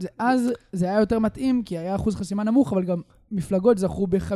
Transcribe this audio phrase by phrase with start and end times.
[0.00, 0.40] זה, אז
[0.72, 3.00] זה היה יותר מתאים, כי היה אחוז חסימה נמוך, אבל גם
[3.32, 4.34] מפלגות זכו ב-55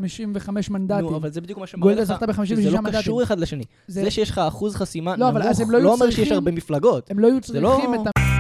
[0.71, 1.04] מנדטים.
[1.10, 3.00] נו, אבל זה בדיוק מה שמראה גולדה לך, זכתה ב-56 שזה לא מנדטים.
[3.00, 3.65] קשור אחד לשני.
[3.89, 6.50] זה- זה שיש לך אחוז חסימה לא, אבל אז נמוך, לא לא אומר שיש הרבה
[6.50, 7.11] מפלגות.
[7.11, 8.34] הם לא היו זה לא- צריכים את ה...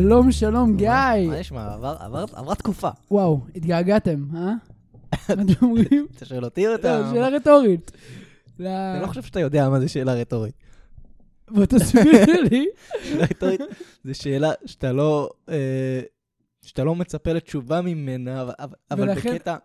[0.00, 0.88] שלום, שלום, גיא.
[1.28, 1.74] מה נשמע?
[1.74, 2.88] עבר- עבר- עברה תקופה.
[3.10, 4.40] וואו, התגעגעתם, אה?
[4.40, 4.54] מה
[5.28, 6.06] אתם אומרים?
[6.16, 7.00] אתה שואל אותי או אתה...
[7.00, 7.90] לא, שאלה רטורית.
[8.60, 8.66] אני
[9.02, 10.54] לא חושב שאתה יודע מה זה שאלה רטורית.
[11.50, 12.66] בוא תסביר לי.
[13.04, 13.60] שאלה רטורית
[14.04, 15.30] זה שאלה שאתה לא...
[15.48, 16.00] אה,
[16.62, 18.42] שאתה לא מצפה לתשובה ממנה,
[18.90, 19.56] אבל- בקטע...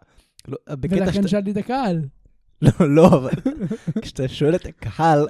[0.47, 1.27] לא, בקטע ולכן.
[1.27, 2.01] שאלתי את הקהל.
[2.61, 3.31] לא, לא, אבל
[4.01, 5.27] כשאתה שואל את הקהל,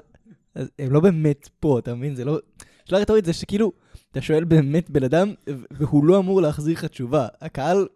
[0.55, 2.15] אז הם לא באמת פה, אתה מבין?
[2.15, 2.39] זה לא...
[2.85, 3.71] שאלה רטורית זה שכאילו,
[4.11, 5.33] אתה שואל באמת בן אדם,
[5.71, 7.27] והוא לא אמור להחזיר לך תשובה.
[7.41, 7.87] הקהל,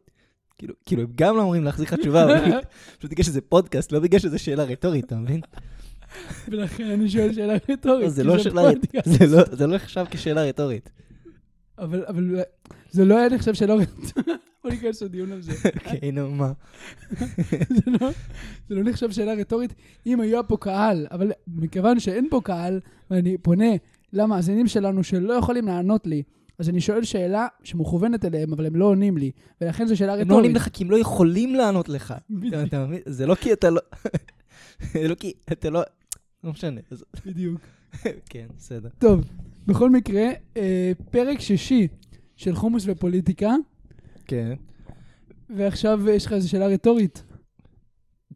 [0.57, 2.52] כאילו, כאילו, הם גם לא אמורים להחזיר לך תשובה, אבל
[2.99, 5.41] פשוט בגלל שזה פודקאסט, לא בגלל שזה שאלה רטורית, אתה מבין?
[6.47, 8.09] ולכן אני שואל שאלה רטורית.
[8.11, 9.09] זה כי לא שאלה פודקאסט.
[9.19, 10.89] זה לא- זה לא נחשב כשאלה רטורית.
[11.80, 12.39] אבל אבל
[12.91, 14.13] זה לא היה נחשב שאלה רטורית.
[14.63, 15.52] בוא ניכנס לדיון על זה.
[15.75, 16.52] אוקיי, נו, מה?
[17.75, 18.09] זה לא-
[18.69, 19.73] זה לא נחשב שאלה רטורית
[20.05, 22.79] אם היה פה קהל, אבל מכיוון שאין פה קהל,
[23.11, 23.66] ואני פונה
[24.16, 26.23] למאזינים שלנו שלא יכולים לענות לי,
[26.59, 30.19] אז אני שואל שאלה שמכוונת אליהם, אבל הם לא עונים לי, ולכן זו שאלה הם
[30.19, 30.31] רטורית.
[30.31, 32.13] לא עונים לך כי הם לא יכולים לענות לך.
[32.67, 32.99] אתה מבין?
[33.05, 33.81] זה לא כי אתה לא...
[34.94, 35.81] זה לא כי אתה לא...
[36.44, 36.81] לא משנה.
[37.25, 37.61] בדיוק.
[38.30, 38.89] כן, בסדר.
[38.99, 39.22] טוב,
[39.67, 41.88] בכל מקרה, אה, פרק שישי
[42.35, 43.55] של חומוס ופוליטיקה,
[44.25, 44.53] כן.
[45.50, 47.23] ועכשיו יש לך איזו שאלה רטורית.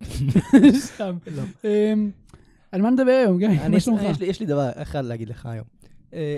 [0.77, 1.17] סתם.
[1.35, 1.43] לא.
[1.63, 2.11] אמ,
[2.71, 3.67] על מה נדבר היום, גיא?
[3.69, 4.01] מה שלומך?
[4.21, 5.78] יש לי דבר אחד להגיד לך היום.
[6.13, 6.37] אה,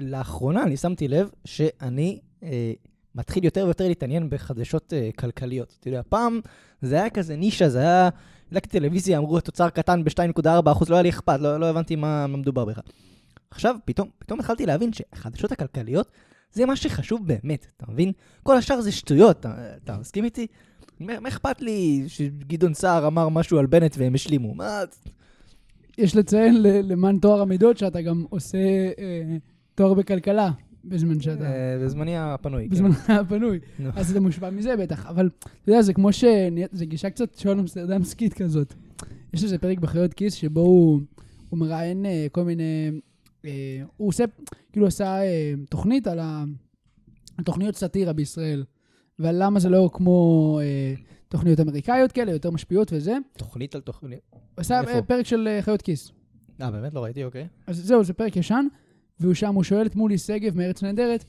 [0.00, 2.72] לאחרונה אני שמתי לב שאני אה,
[3.14, 5.76] מתחיל יותר ויותר להתעניין בחדשות אה, כלכליות.
[5.80, 6.40] אתה יודע, פעם
[6.82, 8.08] זה היה כזה נישה, זה היה...
[8.50, 12.36] הדלקתי טלוויזיה, אמרו תוצר קטן ב-2.4%, לא היה לי אכפת, לא לא הבנתי מה מה
[12.36, 12.84] מדובר בכלל.
[13.50, 16.10] עכשיו, פתאום פתאום התחלתי להבין שהחדשות הכלכליות
[16.52, 18.12] זה מה שחשוב באמת, אתה מבין?
[18.42, 20.46] כל השאר זה שטויות, אתה- אתה מסכים איתי?
[21.00, 24.54] מה אכפת לי שגדעון סער אמר משהו על בנט והם השלימו?
[24.54, 24.80] מה...
[25.98, 28.58] יש לציין למען טוהר המידות שאתה גם עושה
[28.98, 29.36] אה,
[29.74, 30.50] תואר בכלכלה
[30.84, 31.44] בזמן שאתה...
[31.44, 32.64] אה, בזמני הפנוי.
[32.64, 32.70] כן.
[32.70, 33.58] בזמנך הפנוי.
[33.78, 33.90] נו.
[33.96, 35.06] אז זה מושפע מזה בטח.
[35.06, 35.30] אבל
[35.62, 36.24] אתה יודע, זה כמו ש...
[36.72, 38.74] זה גישה קצת שואל אמסטרדמסקית כזאת.
[39.34, 41.00] יש איזה פרק בחיות כיס שבו הוא,
[41.52, 42.90] מראיין אה, כל מיני...
[43.96, 44.24] הוא עושה,
[44.72, 45.16] כאילו עשה
[45.70, 46.44] תוכנית על ה-
[47.38, 48.64] על תוכניות סאטירה בישראל.
[49.18, 50.58] ועל למה זה לא כמו
[51.32, 53.16] תוכניות אמריקאיות כאלה, יותר משפיעות וזה.
[53.38, 54.18] תוכנית על תוכנית.
[54.56, 54.90] עשה איפה?
[54.92, 56.12] אה, פרק של אה, חיות כיס.
[56.62, 56.94] אה, באמת?
[56.94, 57.46] לא ראיתי, אוקיי.
[57.66, 58.66] אז זהו, זה פרק ישן,
[59.20, 61.24] והוא שם, הוא שואל את מולי שגב מארץ נהדרת,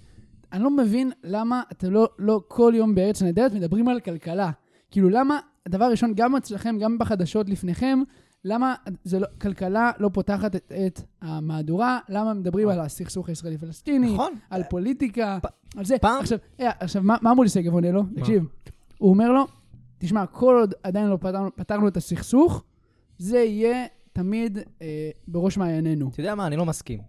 [0.53, 4.51] אני לא מבין למה אתם לא, לא כל יום בארץ נהדרת מדברים על כלכלה.
[4.91, 7.99] כאילו, למה, הדבר הראשון, גם אצלכם, גם בחדשות לפניכם,
[8.45, 11.99] למה זה לא, כלכלה לא פותחת את, את המהדורה?
[12.09, 14.33] למה מדברים על הסכסוך הישראלי-פלסטיני, נכון.
[14.49, 15.97] על פוליטיקה, פ- על זה.
[16.01, 18.03] פעם- עכשיו, אה, עכשיו מה, מה מולי שגב עונה לו?
[18.15, 18.43] תקשיב,
[18.97, 19.47] הוא אומר לו,
[19.97, 22.63] תשמע, כל עוד עדיין לא פתרנו, פתרנו את הסכסוך,
[23.17, 26.09] זה יהיה תמיד אה, בראש מעיינינו.
[26.09, 26.47] אתה יודע מה?
[26.47, 26.99] אני לא מסכים.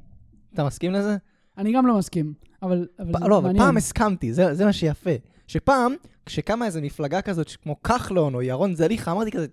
[0.54, 1.16] אתה מסכים לזה?
[1.58, 3.64] אני גם לא מסכים, אבל, אבל פ- זה לא, אבל מעניין.
[3.64, 5.10] פעם הסכמתי, זה זה מה שיפה.
[5.46, 5.94] שפעם,
[6.26, 9.46] כשקמה איזו מפלגה כזאת כמו כחלון או ירון זליכה, אמרתי כזה,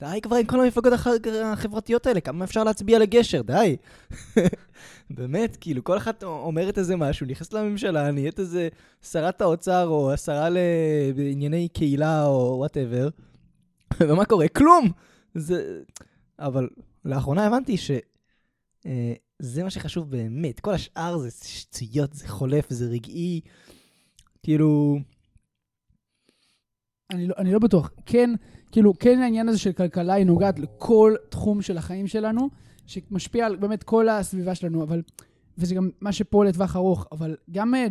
[0.00, 1.06] די כבר עם כל המפלגות הח-
[1.44, 3.76] החברתיות האלה, כמה אפשר להצביע לגשר, די.
[5.14, 8.68] באמת, כאילו, כל אחת אומרת איזה משהו, נכנסת לממשלה, נהיית איזה
[9.02, 10.48] שרת האוצר או השרה
[11.14, 13.08] לענייני קהילה או וואטאבר,
[14.00, 14.48] ומה קורה?
[14.48, 14.90] כלום!
[15.34, 15.80] זה...
[16.38, 16.68] אבל
[17.04, 17.90] לאחרונה הבנתי ש...
[18.86, 20.60] אה, זה מה שחשוב באמת.
[20.60, 23.40] כל השאר זה שטויות, זה חולף, זה רגעי.
[24.42, 24.98] כאילו...
[27.10, 27.90] אני לא, אני לא בטוח.
[28.06, 28.30] כן,
[28.72, 32.48] כאילו, כן העניין הזה של כלכלה היא נוגעת לכל תחום של החיים שלנו,
[32.86, 35.02] שמשפיע על באמת כל הסביבה שלנו, אבל...
[35.58, 37.86] וזה גם מה שפה לטווח ארוך, אבל גם, אה,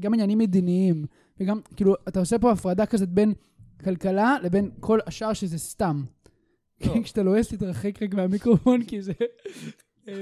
[0.00, 1.06] גם עניינים מדיניים,
[1.40, 3.32] וגם, כאילו, אתה עושה פה הפרדה כזאת בין
[3.84, 6.04] כלכלה לבין כל השאר שזה סתם.
[6.86, 6.94] לא.
[7.04, 9.12] כשאתה לועס, תתרחק רק מהמיקרופון, כי זה...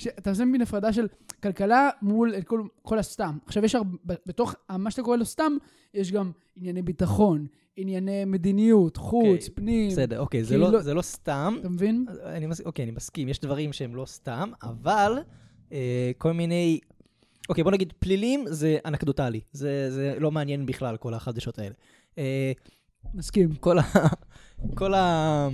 [0.00, 1.06] כשאתה עושה מין הפרדה של
[1.42, 3.38] כלכלה מול את כל, כל הסתם.
[3.46, 5.52] עכשיו, יש הרבה, בתוך מה שאתה קורא לו סתם,
[5.94, 9.90] יש גם ענייני ביטחון, ענייני מדיניות, חוץ, אוקיי, פנים.
[9.90, 11.56] בסדר, אוקיי, זה כאילו- לא, זה לא סתם.
[11.60, 12.06] אתה מבין?
[12.24, 12.60] אני מס...
[12.60, 15.18] אוקיי, אני מסכים, יש דברים שהם לא סתם, אבל
[15.72, 16.80] אה, כל מיני...
[17.48, 19.40] אוקיי, בוא נגיד, פלילים זה אנקדוטלי.
[19.52, 21.74] זה, זה לא מעניין בכלל, כל החדשות האלה.
[22.18, 22.52] אה,
[23.14, 23.54] מסכים.
[23.54, 23.82] כל ה...
[24.78, 25.48] כל ה...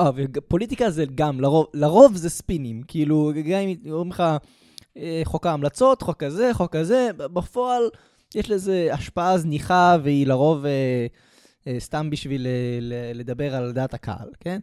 [0.00, 2.82] אה, ופוליטיקה זה גם, לרוב, לרוב זה ספינים.
[2.88, 4.22] כאילו, גם אם אומרים לך,
[4.96, 7.82] אה, חוק ההמלצות, חוק כזה, חוק כזה, בפועל
[8.34, 11.06] יש לזה השפעה זניחה, והיא לרוב אה,
[11.66, 14.58] אה, סתם בשביל אה, ל- לדבר על דעת הקהל, כן?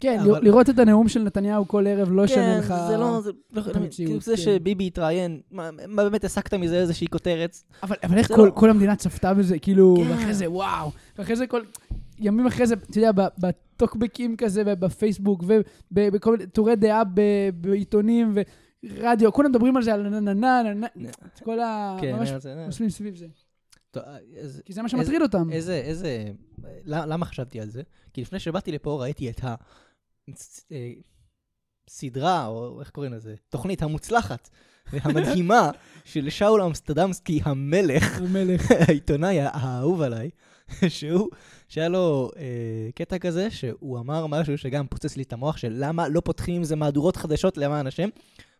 [0.00, 2.74] כן, אבל- לראות את הנאום של נתניהו כל ערב לא שווה לך...
[2.88, 4.42] זה לא, זה לא, המציאות, כאילו זה כן.
[4.42, 7.56] שביבי התראיין, מה מה באמת הסקת מזה איזושהי כותרת?
[7.82, 10.10] אבל, אבל איך זה כל, לא- כל המדינה צפתה בזה, כאילו, כן.
[10.10, 11.60] ואחרי זה, וואו, ואחרי זה כל...
[12.22, 15.44] ימים אחרי זה, אתה יודע, בטוקבקים כזה, בפייסבוק,
[15.92, 17.02] ובכל מיני טורי דעה
[17.54, 18.34] בעיתונים
[18.84, 21.10] ורדיו, כולם מדברים על זה, על נה נה נה נה
[21.44, 21.96] כל ה...
[22.00, 22.30] כן, ממש
[22.68, 23.26] מסלולים סביב זה.
[24.64, 25.52] כי זה מה שמטריד אותם.
[25.52, 26.24] איזה, איזה,
[26.84, 27.82] למה חשבתי על זה?
[28.12, 29.40] כי לפני שבאתי לפה ראיתי את
[31.88, 33.34] הסדרה, או איך קוראים לזה?
[33.48, 34.48] תוכנית המוצלחת
[34.92, 35.70] והמדהימה
[36.04, 38.70] של שאול אמסטרדמסקי המלך, המלך.
[38.88, 40.30] העיתונאי האהוב עליי,
[40.88, 41.28] שהוא,
[41.72, 46.08] שהיה לו אה, קטע כזה, שהוא אמר משהו שגם פוצץ לי את המוח של למה
[46.08, 48.08] לא פותחים עם זה מהדורות חדשות למען השם.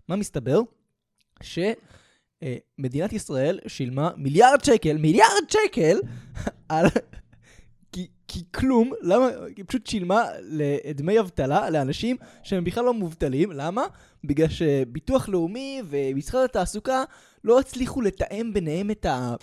[0.08, 0.60] מה מסתבר?
[1.42, 5.98] שמדינת ישראל שילמה מיליארד שקל, מיליארד שקל,
[6.68, 6.86] על...
[7.92, 9.28] כי, כי כלום, למה?
[9.56, 13.82] היא פשוט שילמה לדמי אבטלה לאנשים שהם בכלל לא מובטלים, למה?
[14.24, 17.04] בגלל שביטוח לאומי ומשרד התעסוקה
[17.44, 19.34] לא הצליחו לתאם ביניהם את, ה,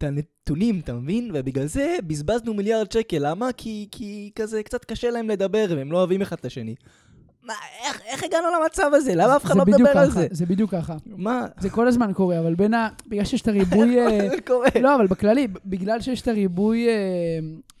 [0.00, 1.30] את הנתונים, אתה מבין?
[1.34, 3.52] ובגלל זה בזבזנו מיליארד שקל, למה?
[3.52, 6.74] כי, כי כזה קצת קשה להם לדבר והם לא אוהבים אחד את השני.
[7.42, 7.54] מה,
[7.84, 9.14] איך, איך הגענו למצב הזה?
[9.14, 10.26] למה אף אחד לא מדבר על ככה, זה?
[10.30, 10.96] זה בדיוק ככה.
[11.06, 11.46] מה?
[11.58, 12.88] זה כל הזמן קורה, אבל בין ה...
[13.06, 13.98] בגלל שיש את הריבוי...
[14.00, 14.68] אה, זה קורה.
[14.80, 16.88] לא, אבל בכללי, בגלל שיש את הריבוי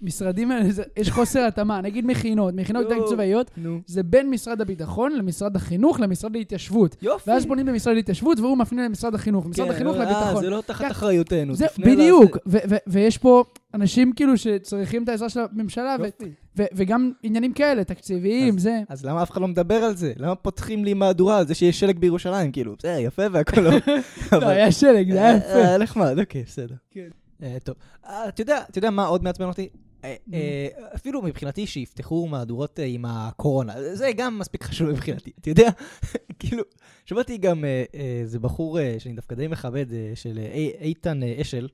[0.02, 1.80] אה, משרדים האלה, זה- יש חוסר התאמה.
[1.80, 3.80] נגיד מכינות, מכינות צבאיות, נו.
[3.86, 6.96] זה בין משרד הביטחון למשרד החינוך למשרד להתיישבות.
[7.02, 7.30] יופי.
[7.30, 10.42] ואז פונים למשרד להתיישבות והוא מפנה למשרד החינוך, משרד כן, החינוך אה, לביטחון.
[10.42, 10.90] זה לא תחת כן.
[10.90, 11.54] אחריותנו.
[11.54, 12.58] זה תפנה בדיוק, לזה.
[12.66, 13.44] ו- ו- ויש פה
[13.74, 16.24] אנשים כאילו שצריכים את העזרה של הממשלה, ו- יופי.
[16.58, 18.80] ו- וגם עניינים כאלה, תקציביים, זה.
[18.88, 20.12] אז למה אף אחד לא מדבר על זה?
[20.16, 22.52] למה פותחים לי מהדורה על זה שיש שלג בירושלים?
[22.52, 23.70] כאילו, בסדר, יפה והכל לא.
[24.40, 25.46] לא, היה שלג, זה היה אה, יפה.
[25.72, 26.74] אה, נחמד, אוקיי, בסדר.
[26.90, 27.08] כן.
[27.42, 27.74] אה, טוב.
[28.06, 29.68] אה, אתה יודע, אתה יודע מה עוד מעצבן אותי?
[30.04, 35.50] אה, אה, אפילו מבחינתי שיפתחו מהדורות אה, עם הקורונה, זה גם מספיק חשוב מבחינתי, אתה
[35.50, 35.68] יודע?
[36.38, 36.62] כאילו,
[37.04, 37.64] שמעתי גם
[37.94, 41.68] איזה בחור שאני דווקא די מכבד, של אי- איתן אשל,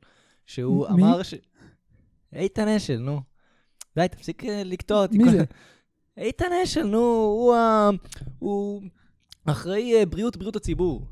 [0.46, 0.86] שהוא?
[0.88, 1.34] אמר ש...
[2.32, 3.20] איתן אשל, נו.
[3.98, 5.18] די, תפסיק לקטוע אותי.
[5.18, 5.44] מי זה?
[6.18, 6.98] איתן אשל, נו,
[8.38, 8.82] הוא
[9.46, 11.06] אחראי בריאות, בריאות הציבור.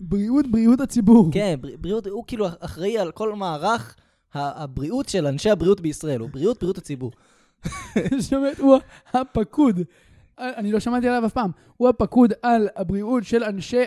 [0.00, 1.30] בריאות, בריאות הציבור.
[1.32, 3.96] כן, בר- בריאות, הוא כאילו אחראי על כל מערך
[4.34, 7.10] הבריאות של אנשי הבריאות בישראל, הוא בריאות, בריאות הציבור.
[8.36, 8.78] אומרת, הוא
[9.12, 9.80] הפקוד.
[10.38, 11.50] אני לא שמעתי עליו אף פעם.
[11.76, 13.82] הוא הפקוד על הבריאות של אנשי,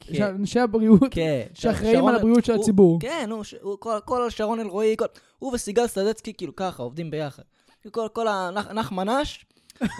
[0.00, 0.14] כן.
[0.14, 1.42] של אנשי הבריאות כן.
[1.54, 3.00] שאחראים שרון- על הבריאות של הוא- הציבור.
[3.00, 5.04] כן, הוא, הוא כל, כל שרון אלרועי, כל,
[5.38, 7.42] הוא וסיגל סדצקי כאילו ככה, עובדים ביחד.
[7.90, 9.46] כל, כל הנחמן אש,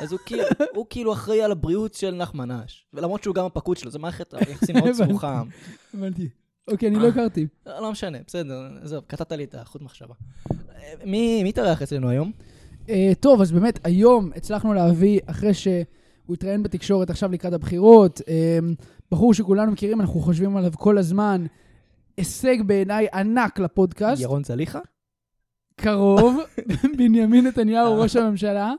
[0.03, 0.43] אז הוא כאילו,
[0.77, 2.85] הוא כאילו אחראי על הבריאות של נחמן אש.
[2.95, 4.93] ולמרות שהוא גם הפקוד שלו, זו מערכת יחסים מאוד.
[4.93, 5.43] סמוכה.
[5.95, 6.29] הבנתי.
[6.69, 7.47] אוקיי, אני לא הכרתי.
[7.67, 10.15] לא, משנה, בסדר, עזוב, קטעת לי את החוט מחשבה.
[10.51, 12.33] אה, מי התארח אצלנו היום?
[12.89, 15.85] אה, טוב, אז באמת, היום הצלחנו להביא, אחרי שהוא
[16.31, 18.59] התראיין בתקשורת עכשיו לקראת הבחירות, אה,
[19.11, 21.47] בחור שכולנו מכירים, אנחנו חושבים עליו כל הזמן,
[22.17, 24.81] הישג בעיניי ענק לפודקאסט, ירון זליכה?
[25.77, 26.39] קרוב,
[26.99, 28.73] בנימין נתניהו, ראש הממשלה.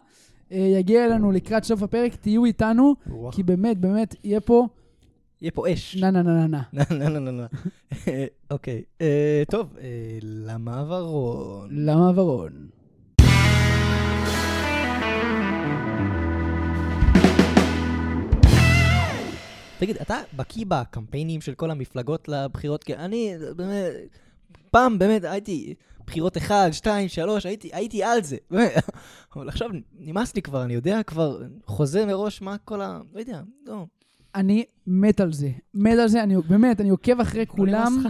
[0.52, 2.96] אה, יגיע אלינו לקראת סוף הפרק, תהיו איתנו,
[3.32, 4.68] כי באמת, באמת, יהיה פה
[5.44, 5.96] יהיה פה אש.
[5.96, 7.10] נה נה נה נה נה.
[7.20, 7.44] לא, לא.
[8.08, 11.70] אה, אוקיי, אה, טוב, אה, למעברון.
[11.72, 12.68] למה ורון?
[19.80, 22.84] תגיד, אתה בקיא בקמפיינים של כל המפלגות לבחירות?
[22.84, 23.94] כי אני, באמת,
[24.72, 25.74] פעם באמת הייתי,
[26.08, 28.38] בחירות 1, 2, 3, הייתי, הייתי על זה.
[29.36, 33.00] אבל עכשיו נמאס לי כבר, אני יודע כבר, חוזה מראש מה כל ה...
[33.14, 33.86] לא יודע, לא.
[34.36, 35.50] אני מת על זה.
[35.74, 38.04] מת על זה, אני באמת, אני עוקב אחרי לא כולם.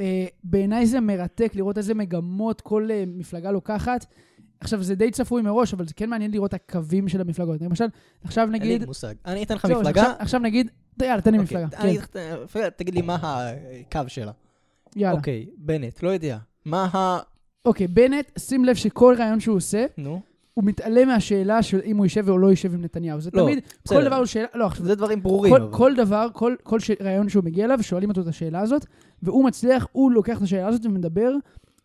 [0.00, 4.06] אה, בעיניי זה מרתק לראות איזה מגמות כל אה, מפלגה לוקחת.
[4.60, 7.60] עכשיו, זה די צפוי מראש, אבל זה כן מעניין לראות הקווים של המפלגות.
[7.62, 7.84] למשל,
[8.24, 8.80] עכשיו אין נגיד...
[8.80, 9.14] לי מושג.
[9.26, 10.00] אני אתן לך זהו, מפלגה.
[10.02, 10.70] עכשיו- עכשיו נגיד...
[11.02, 11.82] יאללה, תן לי אוקיי, מפלגה.
[11.82, 13.16] אני כן, מפלגה, תגיד לי מה
[13.90, 14.32] הקו שלה.
[14.96, 15.16] יאללה.
[15.18, 16.38] אוקיי, בנט, לא יודע.
[16.64, 17.18] מה ה...
[17.64, 20.20] אוקיי, בנט, שים לב שכל רעיון שהוא עושה, נו,
[20.56, 23.20] הוא מתעלם מהשאלה של אם הוא יישב או לא יישב עם נתניהו.
[23.20, 24.06] זה לא, תמיד, כל בסדר.
[24.06, 24.46] דבר הוא שאלה...
[24.54, 25.52] לא, עכשיו, זה דברים ברורים.
[25.52, 25.72] כל, אבל.
[25.72, 26.90] כל דבר, כל, כל ש...
[27.00, 28.86] רעיון שהוא מגיע אליו, שואלים אותו את השאלה הזאת,
[29.22, 31.32] והוא מצליח, הוא לוקח את השאלה הזאת ומדבר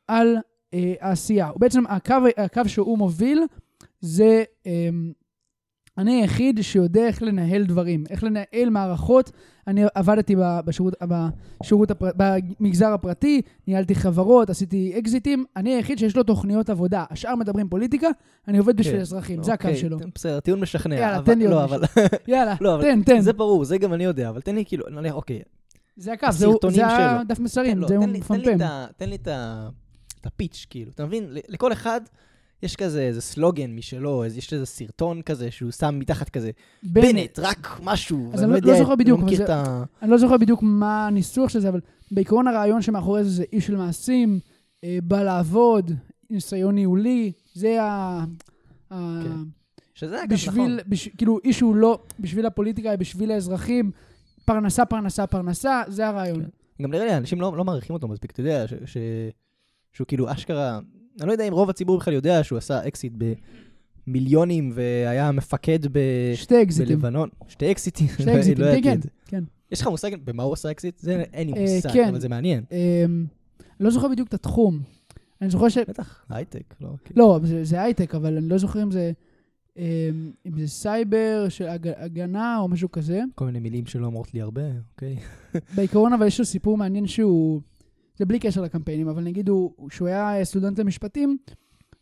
[0.07, 0.37] על
[0.73, 1.49] אה, העשייה.
[1.55, 3.43] בעצם, הקו, הקו שהוא מוביל
[3.99, 4.89] זה אה,
[6.01, 9.31] אני היחיד שיודע איך לנהל דברים, איך לנהל מערכות.
[9.67, 10.93] אני עבדתי בשירות,
[11.61, 12.09] בשירות הפר...
[12.15, 15.45] במגזר הפרטי, ניהלתי חברות, עשיתי אקזיטים.
[15.55, 17.05] אני היחיד שיש לו תוכניות עבודה.
[17.09, 18.07] השאר מדברים פוליטיקה,
[18.47, 19.01] אני עובד בשביל כן.
[19.01, 19.97] אזרחים, זה הקו אוקיי, שלו.
[20.15, 20.95] בסדר, טיעון משכנע.
[20.95, 21.77] יאללה, אבל- תן לי עוד לא, מישהו.
[21.77, 22.07] אבל...
[22.27, 23.21] יאללה, לא, אבל תן, תן.
[23.21, 25.41] זה ברור, זה גם אני יודע, אבל תן לי כאילו, נניח, אוקיי,
[25.97, 26.59] זה הקו, זה שלו.
[26.65, 28.57] הדף מסרים, לא, זה הוא מפמפם.
[28.97, 29.27] תן לי את
[30.25, 31.25] הפיץ', כאילו, אתה מבין?
[31.47, 32.01] לכל אחד
[32.63, 36.51] יש כזה איזה סלוגן משלו, יש איזה סרטון כזה שהוא שם מתחת כזה,
[36.83, 38.29] בנט, רק משהו.
[38.33, 39.83] אז אני לא- לא זוכר בדיוק, לא מכיר את ה...
[40.01, 41.79] אני לא זוכר בדיוק מה הניסוח של זה, אבל
[42.11, 44.39] בעיקרון הרעיון שמאחורי זה זה איש של מעשים,
[44.83, 45.91] אה, בא לעבוד,
[46.29, 48.23] ניסיון ניהולי, זה ה...
[48.91, 49.31] ה- כן.
[49.95, 50.89] שזה אגב בשביל, נכון.
[50.89, 53.91] בש, כאילו, איש שהוא לא בשביל הפוליטיקה, בשביל האזרחים,
[54.45, 56.41] פרנסה, פרנסה, פרנסה, זה הרעיון.
[56.43, 56.83] כן.
[56.83, 58.97] גם נראה לי, אנשים לא לא מעריכים אותו מספיק, אתה יודע, ש- ש-
[59.93, 60.79] שהוא כאילו אשכרה...
[61.21, 63.13] אני לא יודע אם רוב הציבור בכלל יודע שהוא עשה אקסיט
[64.07, 65.99] במיליונים והיה מפקד ב...
[66.35, 66.95] שתי אקזיטים.
[66.95, 67.29] בלבנון.
[67.47, 68.83] שתי אקסיטים, שתי לא אקזיטים, כן, אגיד.
[69.03, 69.43] כן, כן.
[69.71, 70.99] יש לך מושג במה הוא עשה אקסיט?
[70.99, 72.07] זה אין לי אה, מושג, כן.
[72.09, 72.63] אבל זה מעניין.
[72.71, 73.25] אמ,
[73.59, 74.79] אני לא זוכר בדיוק את התחום.
[75.41, 75.77] אני זוכר ש...
[75.77, 76.89] בטח, הייטק, לא?
[77.05, 77.19] כאילו.
[77.19, 79.11] לא, זה, זה הייטק, אבל אני לא זוכר אם זה...
[80.45, 83.21] אם זה סייבר של הג, הגנה או משהו כזה.
[83.35, 84.61] כל מיני מילים שלא אומרות לי הרבה,
[84.93, 85.17] אוקיי.
[85.75, 87.61] בעיקרון, אבל יש לו סיפור מעניין שהוא...
[88.21, 91.37] זה בלי קשר לקמפיינים, אבל נגיד הוא, שהוא היה סטודנט למשפטים,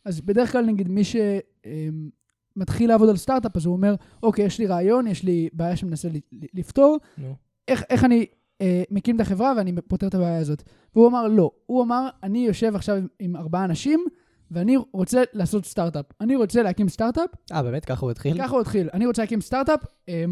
[0.04, 4.66] אז בדרך כלל נגיד מי שמתחיל לעבוד על סטארט-אפ, אז הוא אומר, אוקיי, יש לי
[4.66, 7.34] רעיון, יש לי בעיה שמנסה לפתור, נו.
[7.68, 8.26] איך, איך אני
[8.60, 10.62] אה, מקים את החברה ואני פותר את הבעיה הזאת.
[10.94, 11.50] והוא אמר, לא.
[11.66, 14.04] הוא אמר, אני יושב עכשיו עם, עם ארבעה אנשים,
[14.50, 16.06] ואני רוצה לעשות סטארט-אפ.
[16.20, 17.84] אני רוצה להקים סטארט-אפ, אה, באמת?
[17.84, 18.38] ככה הוא התחיל?
[18.42, 18.88] ככה הוא התחיל.
[18.92, 20.24] אני רוצה להקים סטארט-אפ, אה,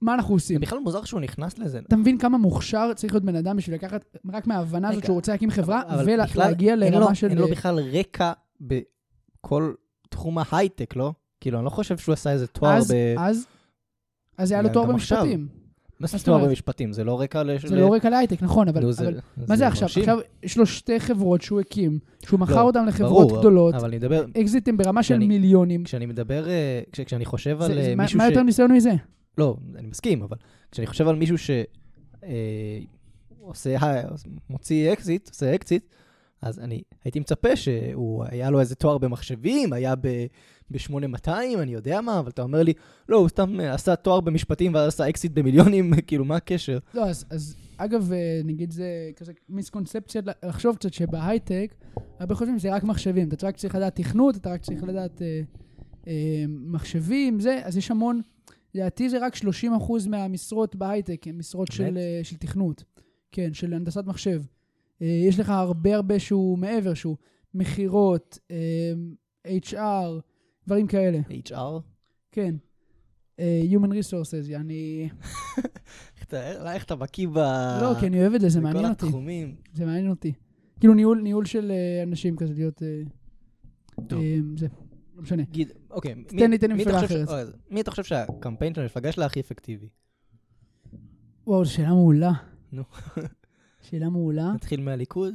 [0.00, 0.60] מה אנחנו עושים?
[0.60, 1.78] בכלל מוזר שהוא נכנס לזה.
[1.78, 5.32] אתה מבין כמה מוכשר צריך להיות בן אדם בשביל לקחת, רק מההבנה הזאת שהוא רוצה
[5.32, 7.28] להקים חברה, ולהגיע לרמה של...
[7.28, 9.72] אין לו בכלל רקע בכל
[10.08, 11.12] תחום ההייטק, לא?
[11.40, 12.94] כאילו, אני לא חושב שהוא עשה איזה תואר אז, ב...
[13.18, 13.46] אז,
[14.38, 14.86] אז היה לו תואר.
[14.86, 15.48] במשפטים.
[16.00, 16.44] מה זה תואר?
[16.44, 16.92] במשפטים?
[16.92, 17.58] זה לא רקע ל...
[17.66, 18.84] זה לא רקע להייטק, נכון, אבל,
[19.48, 19.88] מה זה עכשיו?
[19.88, 23.96] עכשיו יש לו שתי חברות שהוא הקים, שהוא מכר לא, אותן לחברות גדולות, אבל אני
[23.96, 25.84] מדבר, אקזיטים ברמה של מיליונים.
[25.84, 28.30] כשאני מדבר, אה, כש- כשאני חושב על אה, מה מישהו מה ש...
[28.30, 28.92] יותר ניסיון מזה?
[29.38, 30.36] לא, אני מסכים, אבל
[30.70, 31.50] כשאני חושב על מישהו ש...
[32.24, 32.78] אה,
[34.50, 35.84] מוציא אקזיט, עושה אקזיט,
[36.42, 40.26] אז אני הייתי מצפה שהוא, היה לו איזה תואר במחשבים, היה ב...
[40.70, 41.28] ב-8200,
[41.58, 42.72] אני יודע מה, אבל אתה אומר לי,
[43.08, 46.78] לא, הוא סתם אה, עשה תואר במשפטים ואז עשה אקזיט במיליונים, כאילו, מה הקשר?
[46.94, 51.74] לא, אז, אז אגב, אה, נגיד זה כזה misconception לחשוב קצת שבהייטק,
[52.18, 53.28] הרבה חושבים שזה רק מחשבים.
[53.28, 55.40] אתה רק צריך לדעת תכנות, אתה רק צריך לדעת אה,
[56.06, 58.20] אה, מחשבים, זה, אז יש המון,
[58.74, 59.38] לדעתי זה רק 30%
[60.08, 61.98] מהמשרות בהייטק, הן משרות של?
[61.98, 62.84] אה, של תכנות.
[63.32, 64.42] כן, של הנדסת מחשב.
[65.02, 67.16] אה, יש לך הרבה הרבה שהוא מעבר, שהוא
[67.54, 68.92] מכירות, אה,
[69.64, 70.20] HR,
[70.66, 71.18] דברים כאלה.
[71.48, 71.80] HR?
[72.32, 72.54] כן.
[73.70, 75.08] Human Resources, יעני...
[76.72, 77.38] איך אתה- בקיא ב...
[77.82, 78.94] לא, כי אני אוהב את זה, זה מעניין אותי.
[78.96, 79.54] בכל התחומים.
[79.74, 80.32] זה מעניין אותי.
[80.80, 82.82] כאילו ניהול, של אנשים כזה, להיות...
[84.08, 84.20] טוב.
[84.56, 84.66] זה,
[85.16, 85.42] לא משנה.
[85.50, 86.24] גיד, אוקיי.
[86.24, 87.28] תן לי- תן לי מפלגה אחרת.
[87.28, 89.88] אוי, מי אתה חושב שהקמפיין של המפלגה שלה הכי אפקטיבי?
[91.46, 92.32] וואו, זו שאלה מעולה.
[92.72, 92.82] נו.
[93.82, 94.52] שאלה מעולה.
[94.52, 95.34] נתחיל מהליכוד?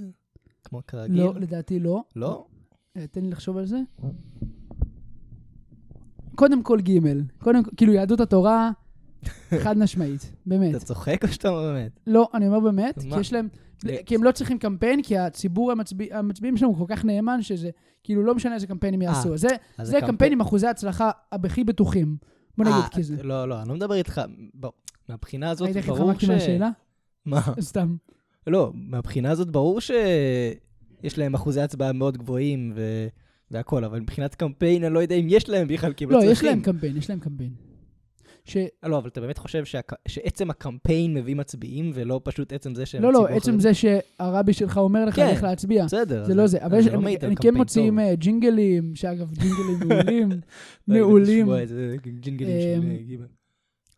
[0.63, 1.17] כמו כרגיל?
[1.23, 2.03] לא, לדעתי לא.
[2.15, 2.45] לא?
[2.97, 3.77] אה, תן לי לחשוב על זה.
[6.35, 6.99] קודם כל ג',
[7.39, 8.71] קודם כל, כאילו יהדות התורה,
[9.63, 10.75] חד משמעית, באמת.
[10.75, 11.99] אתה צוחק או שאתה אומר באמת?
[12.07, 13.19] לא, אני אומר באמת, כי?
[13.19, 13.47] יש להם,
[14.05, 17.69] כי הם לא צריכים קמפיין, כי הציבור המצביע- המצביעים הוא כל כך נאמן, שזה,
[18.03, 19.31] כאילו לא משנה איזה קמפיינים יעשו.
[19.31, 19.47] אה, זה
[19.77, 22.17] אז זה הקמפיין- קמפיין עם אחוזי הצלחה הכי בטוחים.
[22.57, 23.23] בוא נגיד אה, כזה.
[23.23, 24.21] לא, לא, אני לא מדבר איתך,
[24.53, 24.71] בוא,
[25.09, 26.29] מהבחינה הזאת ראית איך ברור התחמקתי ש...
[26.29, 26.69] מהשאלה?
[27.25, 27.41] מה?
[27.59, 27.95] סתם.
[28.47, 33.07] לא, מהבחינה הזאת ברור שיש להם אחוזי הצבעה מאוד גבוהים ו...
[33.51, 36.21] והכל, אבל מבחינת קמפיין אני לא יודע אם יש להם בכלל, כי הם לא לא,
[36.25, 36.49] צריכים.
[36.49, 37.51] יש להם קמפיין, יש להם קמפיין.
[38.51, 38.57] ש...
[38.83, 39.91] לא, אבל אתה באמת חושב שהק...
[40.07, 43.59] שעצם הקמפיין מביא מצביעים, ולא פשוט עצם זה שהם לא, לא, עצם?
[43.59, 45.27] זה שהרבי שלך אומר לך כן.
[45.27, 45.85] איך להצביע.
[45.85, 46.25] בסדר.
[46.25, 47.99] זה לא זה, אבל לא הם הם כן מוציאים.
[47.99, 49.79] אה, ג'ינגלים, שאגב, ג'ינגלים
[50.87, 51.47] מעולים, מעולים.
[52.19, 53.25] ג'ינגלים של אמ, אה.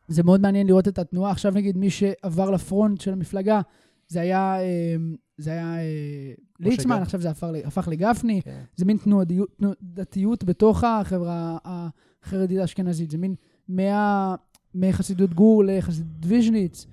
[0.08, 1.32] זה מאוד מעניין לראות את התנועה.
[1.32, 3.62] עכשיו נגיד מי שעבר לפרונט של המפלגה,
[4.08, 4.96] זה היה, אה,
[5.38, 7.02] זה היה אה, ליצמן.
[7.02, 8.42] עכשיו זה הפך הפך לגפני.
[8.42, 8.62] כן.
[8.76, 13.12] זה מין תנועתיות בתוך החברה החרדית האשכנזית.
[13.12, 13.36] זה מין
[13.68, 14.36] מה,
[14.76, 16.86] מחסידות גור לחסידות ויז'ניץ.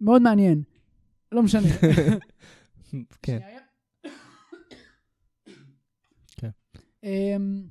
[0.00, 0.62] מאוד מעניין.
[1.32, 1.68] לא משנה.
[3.22, 3.38] כן.
[6.36, 6.50] כן.
[7.04, 7.62] אמ,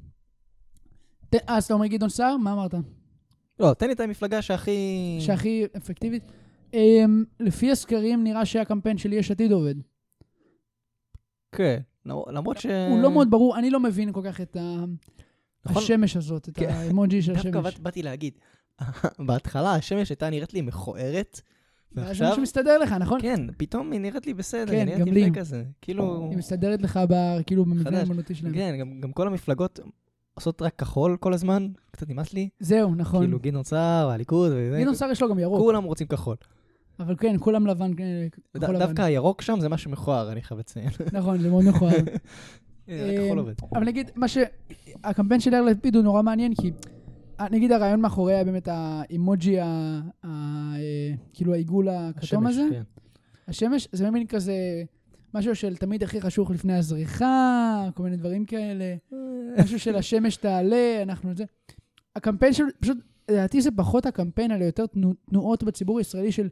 [1.34, 2.38] אה, אז אתה אומר גדעון סער?
[2.38, 2.74] מה אמרת?
[3.60, 5.18] לא, תן לי את המפלגה שהכי...
[5.20, 6.24] שהכי אפקטיבית?
[6.74, 9.76] אמ, לפי הסקרים נראה שהקמפיין של יש עתיד עובד.
[11.52, 11.80] כן.
[12.06, 12.66] למרות ש...
[12.66, 14.86] הוא לא מאוד ברור, אני לא מבין כל כך את ה...
[15.70, 15.84] נכון.
[15.84, 16.70] השמש הזאת, את כן.
[16.70, 17.64] האמוג'י של דווקא השמש.
[17.74, 18.34] באת- באתי להגיד,
[19.28, 21.42] בהתחלה השמש הייתה נראית לי מכוערת,
[21.92, 23.22] ואז זה ועכשיו, משהו מסתדר לך, נכון?
[23.22, 25.64] כן, פתאום היא נראית לי בסדר, כן, היא נראית גם לי כזה.
[25.82, 28.00] כאילו, היא מסתדרת לך ב- כאילו במבנה.
[28.00, 28.54] האמנותי שלהם.
[28.54, 29.80] כן, גם- גם כל המפלגות
[30.34, 32.50] עושות רק כחול כל הזמן, קצת נמאס לי.
[32.60, 33.20] זהו, נכון.
[33.22, 36.36] כאילו גדעון סער, הליכוד, גדעון סער יש לו גם ירוק, כולם רוצים כחול.
[37.00, 38.30] אבל כן, כולם לבן, ד-
[38.62, 38.86] כחול לבן.
[38.86, 40.90] דווקא הירוק שם זה משהו מכוער, אני חייב לציין.
[41.14, 41.98] נכון, זה מאוד מכוער.
[43.38, 43.54] עובד.
[43.76, 44.38] אבל נגיד, מה ש...
[45.04, 46.72] הקמפיין של יאיר לפיד הוא נורא מעניין, כי
[47.40, 50.00] אה, נגיד הרעיון מאחורי היה באמת האימוג'י, אה,
[51.34, 52.64] כאילו העיגול הכתום השמש, הזה.
[52.72, 52.82] כן.
[53.48, 54.54] השמש, זה מין כזה
[55.34, 58.96] משהו של תמיד הכי חשוך לפני הזריחה, כל מיני דברים כאלה.
[59.60, 61.44] משהו של השמש תעלה, אנחנו את זה.
[62.16, 62.98] הקמפיין של, פשוט,
[63.32, 66.48] לדעתי זה פחות הקמפיין, אלא יותר תנו- תנועות בציבור הישראלי של,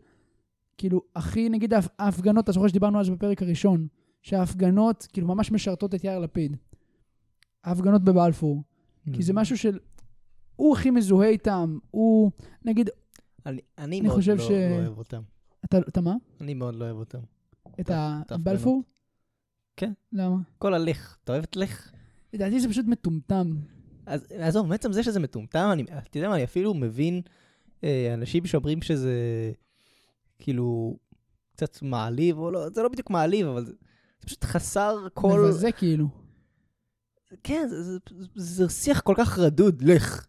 [0.78, 3.88] כאילו, הכי, נגיד ההפ- ההפגנות, אתה זוכר שדיברנו על זה בפרק הראשון,
[4.26, 6.58] שההפגנות, כאילו, ממש משרתות את יאיר לפיד.
[7.64, 8.64] ההפגנות בבלפור.
[9.14, 9.80] כי זה משהו של...
[10.56, 12.32] הוא הכי מזוהה איתם, הוא...
[12.66, 12.90] נגיד,
[13.46, 15.22] אני, אני אני מאוד חושב לא, ש- לא אוהב אותם.
[15.66, 16.16] אתה, אתה מה?
[16.42, 17.20] אני מאוד לא אוהב אותם.
[17.80, 17.92] את.
[18.32, 18.84] הבלפור?
[19.78, 19.94] כן.
[20.14, 20.38] למה?
[20.58, 21.18] כל הלך.
[21.24, 21.92] אתה אוהב את לך?
[22.34, 23.56] לדעתי זה פשוט מטומטם.
[24.06, 27.22] אז עזוב, מעצם זה שזה מטומטם, אני, אתה יודע מה, אני אפילו מבין
[27.84, 29.14] אה, אנשים שאומרים שזה
[30.40, 30.98] כאילו
[31.52, 33.76] קצת מעליב, או לא, זה לא בדיוק מעליב, אבל
[34.26, 35.46] זה, זה פשוט חסר כל...
[35.46, 36.08] מבזה כאילו.
[37.44, 37.98] כן, זה, זה,
[38.36, 40.26] זה שיח כל כך רדוד, לך.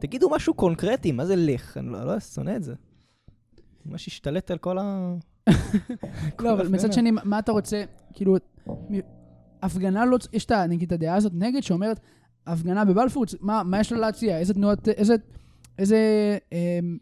[0.00, 1.76] תגידו משהו קונקרטי, מה זה לך?
[1.76, 2.74] אני לא, לא שונא את זה.
[3.86, 5.14] ממש השתלט על כל ה...
[6.36, 6.68] כל לא, אבל.
[6.68, 8.36] מצד שני, מה אתה רוצה, כאילו,
[8.68, 9.00] מ-
[9.62, 12.00] הפגנה לא, יש את נגיד, את הדעה הזאת נגד, שאומרת,
[12.46, 14.38] הפגנה בבלפור, מה, מה יש לה להציע?
[14.38, 15.14] איזה תנועות, איזה,
[15.78, 15.98] איזה,
[16.52, 16.98] אמ,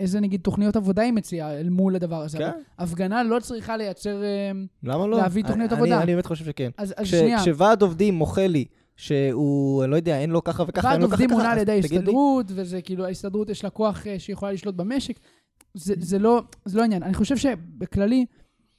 [0.00, 2.38] איזה נגיד תוכניות עבודה היא מציעה אל מול הדבר הזה?
[2.38, 5.16] כן, הפגנה לא צריכה לייצר, אמ, למה לא?
[5.16, 5.94] להביא תוכניות אני- עבודה.
[5.96, 6.70] אני, אני באמת חושב שכן.
[6.78, 8.64] אז, אז כש, שנייה, כשוועד עובדים מוחה לי
[8.96, 11.50] שהוא, אני לא יודע, אין לו ככה וככה, ועד אין לו ככה עובדים וככה, מונה
[11.52, 11.96] על אז ידי תגיד לי.
[11.98, 15.18] ההסתדרות, וזה כאילו, ההסתדרות יש לה כוח אה, שהיא יכולה לשלוט במשק.
[15.74, 17.02] זה, זה, לא, זה לא עניין.
[17.02, 18.26] אני חושב שבכללי,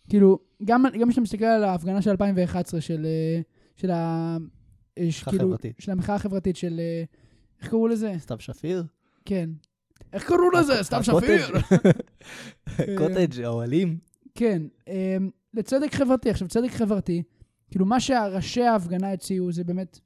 [0.09, 3.41] כאילו, גם, גם כשאתה מסתכל על ההפגנה של 2011, של, אה,
[3.75, 4.37] של, ה,
[4.97, 5.55] אה, ש- כאילו.
[5.79, 6.79] של המחאה החברתית, של,
[7.61, 8.13] איך קראו לזה?
[8.19, 8.83] סתיו שפיר?
[9.25, 9.49] כן.
[10.13, 10.83] איך קראו לזה?
[10.83, 11.03] סתיו.
[11.03, 11.51] שפיר.
[12.97, 13.97] קוטג', האוהלים.
[14.35, 14.61] כן.
[14.87, 15.17] אה,
[15.53, 16.29] לצדק חברתי.
[16.29, 17.23] עכשיו, צדק חברתי,
[17.71, 19.99] כאילו, מה שהראשי ההפגנה הציעו זה באמת,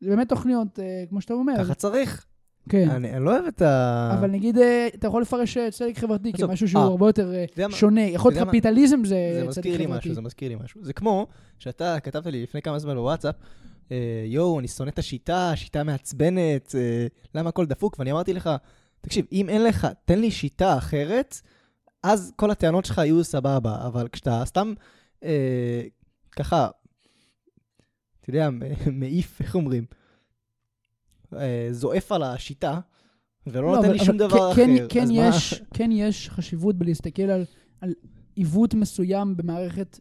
[0.00, 1.64] זה באמת תוכניות, אה, כמו שאתה אומר.
[1.64, 2.26] ככה צריך.
[2.68, 2.90] כן.
[2.90, 4.10] אני אני לא אוהב את ה...
[4.18, 7.32] אבל נגיד, אה, אתה יכול לפרש אה, צדק חברתי כמשהו שהוא הרבה יותר
[7.70, 8.00] שונה.
[8.00, 9.98] יכול להיות קפיטליזם זה זה צדק מזכיר לי חברתי.
[9.98, 10.84] משהו, זה מזכיר לי משהו.
[10.84, 11.26] זה כמו
[11.58, 13.34] שאתה כתבת לי לפני כמה זמן בוואטסאפ,
[14.26, 16.74] יואו, אני שונא את השיטה, השיטה מעצבנת,
[17.34, 17.98] למה הכל דפוק?
[17.98, 18.50] ואני אמרתי לך,
[19.02, 21.40] תקשיב, אם אין לך, תן לי שיטה אחרת,
[22.02, 24.72] אז כל הטענות שלך יהיו סבבה, אבל כשאתה סתם
[25.24, 25.82] אה,
[26.30, 26.68] ככה,
[28.20, 28.48] אתה יודע,
[28.92, 29.84] מעיף, איך אומרים?
[31.36, 32.80] אה, זועף על השיטה,
[33.46, 34.86] ולא לא, נותן לי שום דבר כן- אחר.
[34.88, 37.44] כן אז מה- יש- כן יש חשיבות בלהסתכל על-
[37.80, 37.92] על
[38.34, 39.98] עיוות מסוים במערכת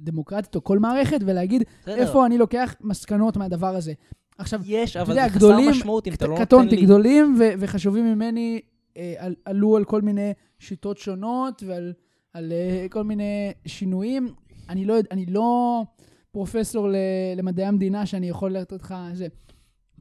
[0.00, 1.94] דמוקרטית, או כל מערכת, ולהגיד בסדר.
[1.94, 3.92] איפה אני לוקח מסקנות מהדבר הזה.
[4.38, 6.82] עכשיו, יש, אבל יודע, זה חסר גדולים- משמעות אם אתה לא נותן קטונתי, לי...
[6.84, 8.60] גדולים ו- וחשובים ממני
[8.96, 11.92] אה, על- עלו על כל מיני שיטות שונות ועל
[12.32, 14.28] על, אה, כל מיני שינויים.
[14.68, 15.82] אני לא, אני לא
[16.30, 16.96] פרופסור ל-
[17.36, 19.26] למדעי המדינה שאני יכול לתת לך זה.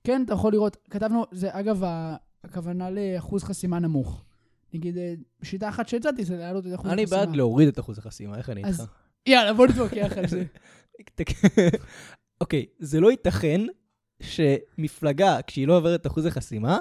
[0.03, 1.83] כן, אתה יכול לראות, כתבנו, זה אגב
[2.43, 4.23] הכוונה לאחוז חסימה נמוך.
[4.73, 5.13] נגיד, אה,
[5.43, 7.25] שיטה אחת שהצעתי זה להעלות את אחוז אני החסימה.
[7.25, 8.83] בעד להוריד את אחוז החסימה, איך אני איתך?
[9.27, 10.43] יאללה, בוא נתווכח על זה.
[12.41, 13.61] אוקיי, זה לא ייתכן
[14.21, 16.77] שמפלגה, כשהיא לא עוברת את אחוז החסימה,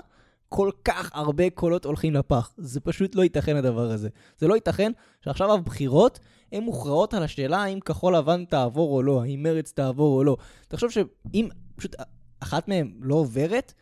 [0.49, 2.53] כל כך הרבה קולות הולכים לפח.
[2.57, 4.09] זה פשוט לא ייתכן הדבר הזה.
[4.39, 4.93] זה לא ייתכן
[5.25, 6.19] שעכשיו הבחירות,
[6.53, 10.37] הן מוכרעות על השאלה האם כחול לבן תעבור או לא, האם מרץ תעבור או לא.
[10.69, 11.97] תחשוב שאם פשוט
[12.41, 13.75] אחת מהן לא עוברת,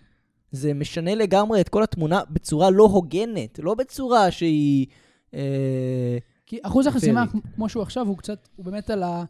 [0.52, 4.86] זה משנה לגמרי את כל התמונה בצורה לא הוגנת, לא בצורה שהיא...
[5.34, 7.24] אה, כי אחוז החסימה.
[7.54, 9.24] כמו שהוא עכשיו, הוא קצת, הוא באמת על ה...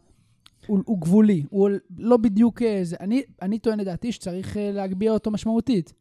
[0.69, 2.95] הוא, הוא גבולי, הוא לא בדיוק אה, זה.
[2.99, 5.93] אני, אני טוען לדעתי שצריך אה, להגביה אותו משמעותית.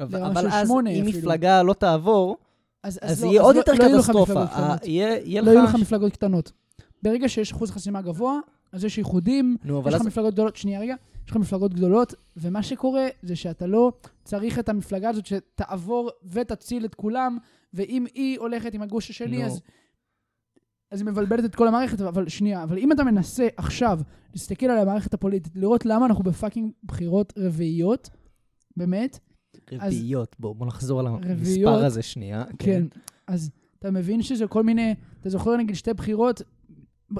[0.00, 1.18] אבל, אבל אז אם אפילו.
[1.18, 2.36] מפלגה לא תעבור,
[2.82, 4.44] אז, אז לא, יהיה עוד לא- יותר לא קטסטרופה.
[4.52, 4.76] אה,
[5.42, 5.74] לא יהיו לך.
[5.74, 6.52] מפלגות קטנות.
[7.02, 8.38] ברגע שיש אחוז חסימה גבוה,
[8.72, 10.06] אז יש איחודים, נו, יש לך אז...
[10.06, 13.92] מפלגות גדולות, שנייה רגע, יש לך מפלגות גדולות, ומה שקורה זה שאתה לא
[14.24, 17.38] צריך את המפלגה הזאת שתעבור ותציל את כולם,
[17.74, 19.44] ואם היא הולכת עם הגוש השני, נו.
[19.44, 19.60] אז,
[20.94, 24.00] אז היא מבלבלת את כל המערכת, אבל שנייה, אבל אם אתה מנסה עכשיו
[24.32, 28.10] להסתכל על המערכת הפוליטית, לראות למה אנחנו בפאקינג בחירות רביעיות,
[28.76, 29.18] באמת,
[29.72, 32.44] רביעיות, בואו בוא נחזור על רביעיות, המספר הזה שנייה.
[32.58, 32.84] כן.
[33.26, 36.42] אז אתה מבין שזה כל מיני, אתה זוכר נגיד שתי בחירות,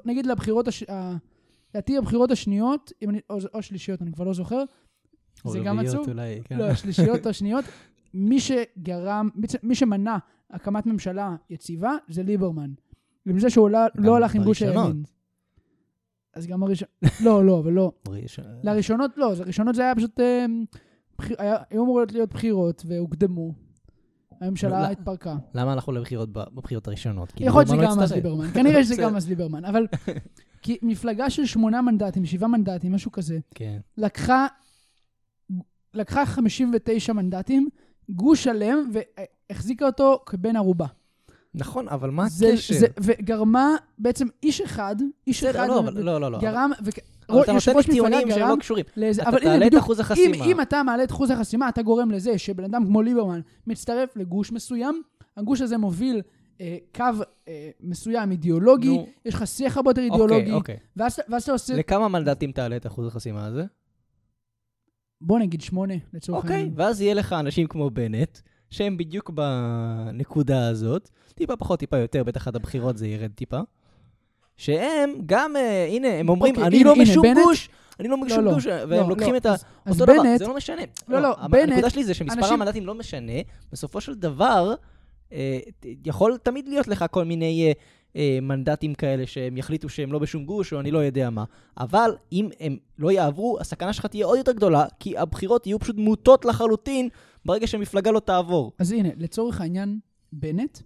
[0.05, 0.85] נגיד לבחירות, הש...
[1.71, 4.63] לדעתי הבחירות השניות, אני, או, או השלישיות, אני כבר לא זוכר,
[5.45, 6.09] או זה גם רביעיות עצוב.
[6.09, 6.59] אולי, כן.
[6.59, 7.65] לא, שלישיות או שניות.
[8.15, 9.29] מי שגרם,
[9.63, 10.17] מי שמנע
[10.51, 12.71] הקמת ממשלה יציבה זה ליברמן.
[13.27, 14.63] עם זה שהוא לא- לא הלך עם גוש.
[14.63, 15.03] הימין.
[16.35, 16.89] אז גם הראשון...
[17.25, 17.93] לא, לא, אבל לא.
[18.09, 20.21] ראש- לראשונות לא, זה ראשונות זה היה פשוט...
[20.21, 20.47] אה,
[21.71, 23.53] היו אמורות להיות בחירות והוקדמו.
[24.41, 24.87] הממשלה לא.
[24.87, 25.37] התפרקה.
[25.55, 27.33] למה הלכנו לבחירות בבחירות הראשונות?
[27.41, 28.13] יכול להיות שזה לא גם אז.
[28.13, 28.51] ליברמן.
[28.55, 28.97] כנראה שזה.
[29.03, 29.65] גם אז ליברמן.
[29.65, 29.87] אבל
[30.63, 33.79] כי מפלגה של שמונה מנדטים, שבעה מנדטים, משהו כזה, כן.
[33.99, 34.47] לקחה,
[35.95, 37.69] לקחה 59 מנדטים,
[38.11, 40.87] גוש שלם, והחזיקה אותו כבן ערובה.
[41.55, 42.75] נכון, אבל מה זה- הקשר?
[42.75, 46.41] זה- וגרמה בעצם איש אחד, איש אחד, לא, אבל- לא, לא, לא.
[46.41, 46.91] גרם, אבל
[47.43, 48.85] אתה נותן לי טיעונים שהם לא קשורים.
[48.97, 50.45] לזה, אתה תעלה את בדיוק, אחוז אם, החסימה.
[50.45, 54.53] אם אתה מעלה את אחוז החסימה, אתה גורם לזה שבן אדם כמו ליברמן מצטרף לגוש
[54.53, 55.03] מסוים,
[55.37, 56.23] הגוש הזה מוביל
[56.61, 57.05] אה, קו
[57.49, 59.07] אה, מסוים אידיאולוגי, נו.
[59.25, 60.77] יש לך שיח הרבה יותר אידיאולוגי, אוקיי, אוקיי.
[60.97, 63.65] ואז, ואז אתה עושה, לכמה מנדטים תעלה את אחוז החסימה הזה?
[65.21, 66.75] בוא נגיד שמונה לצורך אוקיי, העניין.
[66.77, 68.39] ואז יהיה לך אנשים כמו בנט,
[68.71, 73.61] שהם בדיוק בנקודה הזאת, טיפה פחות, טיפה יותר, בטח עד הבחירות זה ירד טיפה,
[74.57, 77.69] שהם גם, אה, הנה, הם אומרים, אוקיי, אני הנה, לא הנה, משום בנט- גוש,
[78.01, 79.53] אני לא משום לא, גוש, לא, והם לוקחים לא, את ה...
[79.53, 80.83] אז- אז אותו דבר, בנט, זה לא משנה.
[81.09, 83.33] לא, לא, המ- בנט, הנקודה שלי זה שמספר אנשים- המנדטים לא משנה,
[83.73, 84.75] בסופו של דבר,
[85.33, 87.73] אה, ת- יכול תמיד להיות לך כל מיני אה,
[88.17, 91.45] אה, מנדטים כאלה שהם יחליטו שהם לא בשום גוש, או אני לא יודע מה.
[91.79, 95.97] אבל אם הם לא יעברו, הסכנה שלך תהיה עוד יותר גדולה, כי הבחירות יהיו פשוט
[95.97, 97.09] מוטות לחלוטין
[97.47, 98.73] ברגע שהמפלגה לא תעבור.
[98.79, 99.99] אז הנה, לצורך העניין,
[100.33, 100.79] בנט,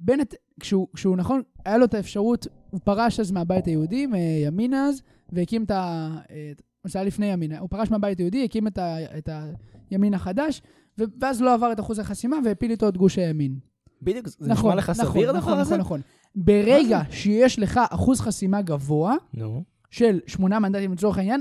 [0.00, 5.02] בנט, כשהוא, כשהוא נכון, היה לו את האפשרות, הוא פרש אז מהבית היהודי, מימינה אז,
[5.32, 6.10] והקים את ה...
[6.84, 9.28] זה היה לפני ימינה, הוא פרש מהבית היהודי, הקים את, ה, את
[9.90, 10.62] הימין החדש,
[10.98, 13.58] ואז לא עבר את אחוז החסימה והפיל איתו את גוש הימין.
[14.02, 15.76] בדיוק, זה נכון, נשמע לך נכון, סביר נכון, הזה?
[15.76, 16.00] נכון, נכון.
[16.34, 19.64] ברגע שיש לך אחוז חסימה גבוה, נו.
[19.90, 21.40] של שמונה מנדטים לצורך העניין,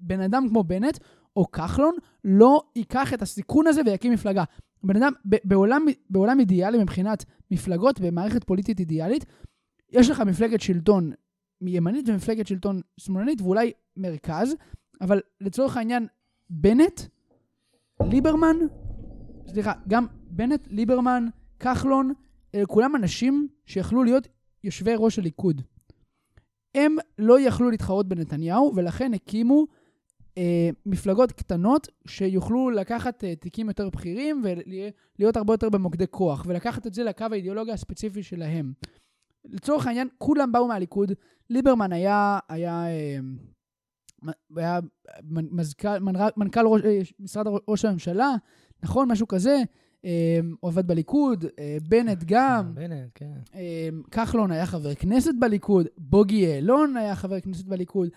[0.00, 0.98] בן אדם כמו בנט
[1.36, 1.94] או כחלון
[2.24, 4.44] לא ייקח את הסיכון הזה ויקים מפלגה.
[4.84, 5.12] בן אדם,
[5.44, 9.24] בעולם, בעולם אידיאלי מבחינת מפלגות, במערכת פוליטית אידיאלית,
[9.92, 11.12] יש לך מפלגת שלטון
[11.60, 14.54] ימנית ומפלגת שלטון שמאלנית ואולי מרכז,
[15.00, 16.06] אבל לצורך העניין,
[16.50, 17.00] בנט,
[18.02, 18.56] ליברמן,
[19.46, 21.26] סליחה, גם בנט, ליברמן,
[21.60, 22.12] כחלון,
[22.54, 24.28] אלה כולם אנשים שיכלו להיות
[24.64, 25.62] יושבי ראש הליכוד.
[26.74, 29.66] הם לא יכלו להתחרות בנתניהו, ולכן הקימו
[30.38, 36.86] אה, מפלגות קטנות שיוכלו לקחת אה, תיקים יותר בכירים ולהיות הרבה יותר במוקדי כוח, ולקחת
[36.86, 38.72] את זה לקו האידיאולוגיה הספציפי שלהם.
[39.44, 41.12] לצורך העניין, כולם באו מהליכוד.
[41.50, 43.18] ליברמן היה, היה, אה,
[44.56, 44.80] היה
[45.30, 45.98] מזכ"ל,
[46.36, 48.34] מנכ"ל ראש, אה, משרד ראש הממשלה,
[48.82, 49.10] נכון?
[49.10, 49.62] משהו כזה.
[50.04, 52.74] אה, הוא עבד בליכוד, אה, בנט גם.
[52.74, 53.58] בנט, כן.
[54.10, 58.08] כחלון היה חבר כנסת בליכוד, בוגי יעלון היה חבר כנסת בליכוד,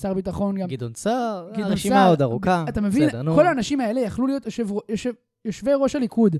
[0.00, 0.68] שר ביטחון גם.
[0.68, 2.64] גדעון סער, הרשימה עוד ארוכה.
[2.68, 3.08] אתה מבין?
[3.08, 3.34] בסדר.
[3.34, 5.12] כל האנשים האלה יכלו להיות יושב, יושב,
[5.44, 6.36] יושבי ראש הליכוד,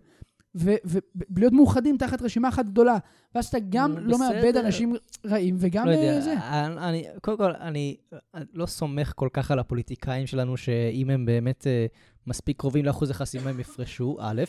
[0.54, 2.96] ולהיות מאוחדים תחת רשימה אחת גדולה.
[3.34, 4.60] ואז אתה גם נו, לא מאבד בסדר.
[4.60, 4.94] אנשים
[5.26, 6.32] רעים, וגם לא אה, יודע, זה.
[6.32, 11.26] אני, אני, קודם כל, אני אה, לא סומך כל כך על הפוליטיקאים שלנו, שאם הם
[11.26, 11.86] באמת אה,
[12.26, 14.42] מספיק קרובים לאחוז החסימה הם יפרשו, א',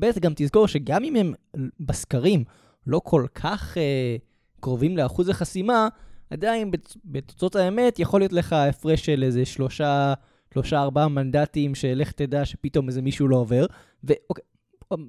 [0.00, 1.34] ב', גם תזכור שגם אם הם
[1.80, 2.44] בסקרים
[2.86, 4.16] לא כל כך אה,
[4.60, 5.88] קרובים לאחוז החסימה,
[6.34, 10.14] עדיין בת- בתוצאות האמת יכול להיות לך הפרש של איזה שלושה,
[10.54, 13.66] שלושה, ארבעה מנדטים, שלך תדע שפתאום איזה מישהו לא עובר,
[14.04, 14.44] ואוקיי,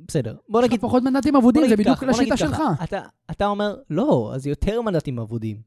[0.07, 0.35] בסדר.
[0.49, 2.61] בוא יש לך נגיד פחות מנדטים אבודים, זה נגיד בדיוק נגיד לשיטה שלך.
[2.83, 5.57] אתה, אתה אומר, לא, אז יותר מנדטים אבודים.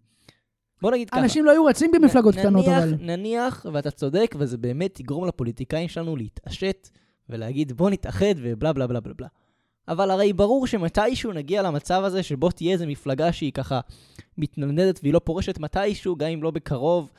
[0.83, 1.21] בוא נגיד ככה.
[1.21, 2.95] אנשים לא היו רצים במפלגות נ- קטנות, נניח, אבל.
[3.01, 6.89] נניח, ואתה צודק, וזה באמת יגרום לפוליטיקאים שלנו להתעשת
[7.29, 9.29] ולהגיד, בוא נתאחד ובלה בלה בלה בלה בלה.
[9.89, 13.81] אבל הרי ברור שמתישהו נגיע למצב הזה שבו תהיה איזו מפלגה שהיא ככה
[14.39, 17.11] מתנדנדת והיא לא פורשת מתישהו, גם אם לא בקרוב,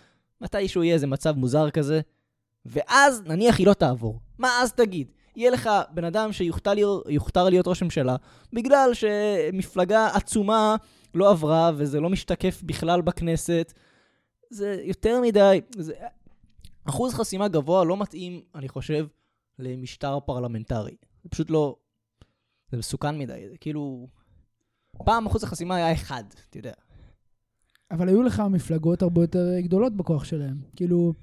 [0.42, 2.02] מתישהו יהיה איזה מצב מוזר כזה,
[2.66, 4.20] ואז נניח היא לא תעבור.
[4.38, 5.12] מה אז תגיד?
[5.36, 8.16] יהיה לך בן אדם שיוכתר להיות, להיות ראש ממשלה,
[8.54, 10.76] בגלל שמפלגה עצומה
[11.16, 13.74] לא עברה וזה לא משתקף בכלל בכנסת.
[14.50, 15.94] זה יותר מדי, זה...
[16.86, 19.08] אחוז חסימה גבוה לא מתאים, אני חושב,
[19.60, 20.96] למשטר פרלמנטרי.
[21.24, 21.76] זה פשוט לא...
[22.72, 24.08] זה מסוכן מדי, זה כאילו...
[25.06, 26.72] פעם אחוז החסימה היה אחד, אתה יודע.
[27.92, 30.58] אבל היו לך מפלגות הרבה יותר גדולות בכוח שלהם.
[30.76, 31.14] כאילו,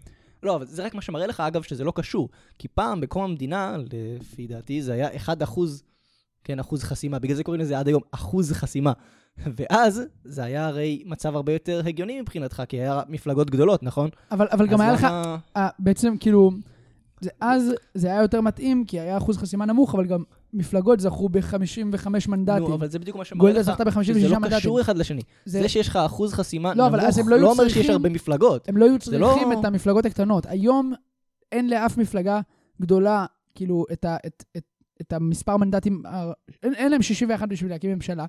[0.42, 2.28] לא, אבל זה רק מה שמראה לך, אגב, שזה לא קשור.
[2.59, 3.76] כי פעם, בקום המדינה,
[4.20, 5.82] לפי דעתי, זה היה 1 אחוז,
[6.44, 7.18] כן, אחוז חסימה.
[7.18, 8.92] בגלל זה קוראים לזה עד היום אחוז חסימה.
[9.56, 14.11] ואז, זה היה הרי מצב הרבה יותר הגיוני מבחינתך, כי היה מפלגות גדולות, נכון?
[14.30, 16.50] אבל, אבל גם היה לך, למה- אה, בעצם כאילו,
[17.20, 20.22] זה, אז זה היה יותר מתאים, כי היה אחוז חסימה נמוך, אבל גם
[20.57, 22.62] מפלגות זכו ב-55 מנדטים.
[22.62, 24.59] נו, אבל זה בדיוק מה גולדה לך, זכתה ב-56 שזה לא מנדטים.
[24.59, 25.21] קשור אחד לשני.
[25.45, 28.69] זה- זה שיש לך אחוז חסימה לא, נמוך, לא לא אומר שיש הרבה מפלגות.
[28.69, 30.47] הם לא היו זה לא- צריכים את המפלגות הקטנות.
[30.47, 30.92] היום
[31.53, 32.40] אין לאף מפלגה
[32.83, 34.62] גדולה, כאילו, את, ה, את, את,
[35.01, 36.03] את המספר מנדטים,
[36.62, 38.25] אין, אין להם 61 בשביל להקים ממשלה.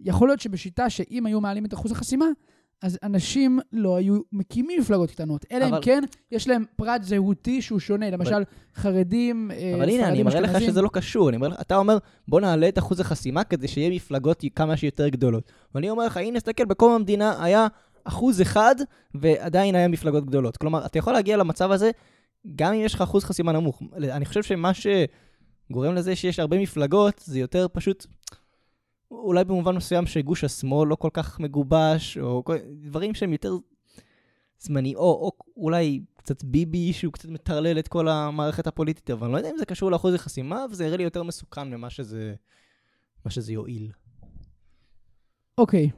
[0.00, 2.26] יכול להיות שבשיטה שאם היו מעלים את אחוז החסימה,
[2.82, 5.44] אז אנשים לא היו מקימים מפלגות קטנות.
[5.52, 8.10] אלא אם אבל- כן, יש להם פרט זהותי שהוא שונה.
[8.10, 8.42] למשל,
[8.74, 10.70] חרדים, אה, אבל הנה, אני ספרדים, מראה לך אשכנזים.
[10.70, 11.28] שזה לא קשור.
[11.28, 15.08] אני אומר לך, אתה אומר, בוא נעלה את אחוז החסימה כדי שיהיה מפלגות כמה שיותר
[15.08, 15.52] גדולות.
[15.74, 17.66] ואני אומר לך, הנה, תסתכל, בקום המדינה היה
[18.04, 18.74] אחוז אחד,
[19.14, 20.56] ועדיין היה מפלגות גדולות.
[20.56, 21.90] כלומר, אתה יכול להגיע למצב הזה,
[22.56, 23.82] גם אם יש לך אחוז חסימה נמוך.
[23.96, 28.06] אני חושב שמה שגורם לזה שיש הרבה מפלגות, זה יותר פשוט,
[29.10, 32.42] אולי במובן מסוים שגוש השמאל לא כל כך מגובש, או
[32.80, 33.52] דברים שהם יותר
[34.60, 39.32] זמני, או, או אולי קצת ביבי שהוא קצת מטרלל את כל המערכת הפוליטית, אבל אני
[39.32, 42.34] לא יודע אם זה קשור לאחוז החסימה, וזה יראה לי יותר מסוכן ממה שזה,
[43.24, 43.92] מה שזה יועיל.
[45.58, 45.90] אוקיי,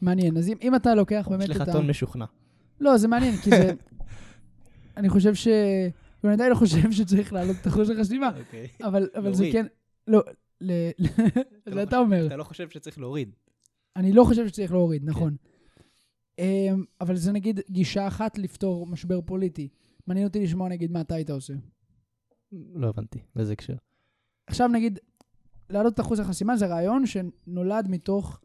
[0.00, 0.36] מעניין.
[0.36, 1.72] אז אם, אם אתה לוקח באמת יש את לך ה...
[1.72, 2.24] טון משוכנע.
[2.80, 3.72] לא, זה מעניין, כי זה...
[4.96, 5.48] אני חושב ש...
[6.24, 8.68] אני עדיין לא חושב שצריך להעלות את אחוז החסימה, אוקיי.
[8.82, 9.48] אבל, אבל זה.
[9.52, 9.66] כן...
[10.08, 10.22] לא,
[11.66, 12.26] זה לא אתה אומר.
[12.26, 13.34] אתה לא חושב שצריך להוריד.
[13.96, 15.08] אני לא חושב שצריך להוריד, כן.
[15.08, 15.36] נכון.
[16.38, 19.68] אמ, אבל זה נגיד גישה אחת לפתור משבר פוליטי.
[20.06, 21.54] מעניין אותי לשמוע נגיד מה אתה היית עושה.
[22.52, 23.74] לא הבנתי, באיזה הקשר.
[24.46, 24.98] עכשיו נגיד,
[25.70, 28.40] להעלות את אחוז החסימה זה רעיון שנולד מתוך,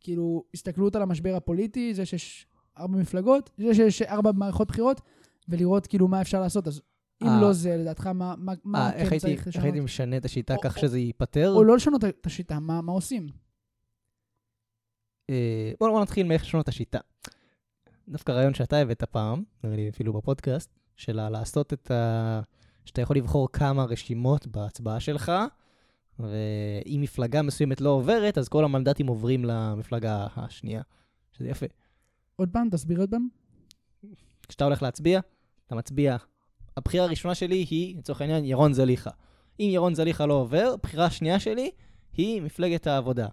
[0.00, 2.46] כאילו, הסתכלות על המשבר הפוליטי, זה שיש
[2.78, 5.00] ארבע מפלגות, זה שיש ארבע מערכות בחירות,
[5.48, 6.66] ולראות כאילו מה אפשר לעשות.
[6.66, 6.82] אז
[7.22, 7.40] אם אה.
[7.40, 9.64] לא זה, לדעתך, מה, מה, מה אה, כן איך הייתי- צריך איך לשנות?
[9.64, 11.52] הייתי משנה את השיטה או- כך או- שזה ייפתר?
[11.56, 13.26] או לא לשנות את השיטה, מה, מה עושים?
[15.30, 16.98] אה, בוא בוא נתחיל מאיך לשנות את השיטה.
[18.08, 22.40] דווקא רעיון שאתה הבאת פעם, נראה לי אפילו בפודקאסט, של לעשות את ה...
[22.84, 25.32] שאתה יכול לבחור כמה רשימות בהצבעה שלך,
[26.18, 30.82] ואם מפלגה מסוימת לא עוברת, אז כל המנדטים עוברים למפלגה השנייה,
[31.32, 31.66] שזה יפה.
[32.36, 33.28] עוד פעם, תסביר עוד פעם.
[34.48, 35.20] כשאתה הולך להצביע,
[35.66, 36.16] אתה מצביע.
[36.78, 39.10] הבחירה הראשונה שלי היא, לצורך העניין, ירון זליכה.
[39.60, 41.70] אם ירון זליכה לא עובר, הבחירה השנייה שלי
[42.16, 43.26] היא מפלגת העבודה.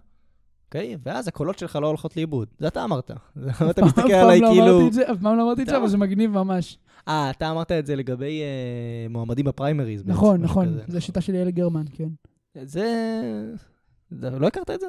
[0.66, 0.96] אוקיי?
[1.02, 2.48] ואז הקולות שלך לא הולכות לאיבוד.
[2.58, 3.10] זה אתה אמרת.
[3.70, 4.88] אתה מסתכל פעם עליי לא כאילו...
[4.88, 6.78] אף פעם לא אמרתי את זה, אבל זה מגניב ממש.
[7.08, 10.02] אה, אתה אמרת את זה לגבי אה, מועמדים בפריימריז.
[10.06, 10.78] נכון, נכון.
[10.88, 12.08] זו השיטה של יעל גרמן, כן.
[12.62, 12.86] זה...
[14.10, 14.86] זה- לא הכרת את זה?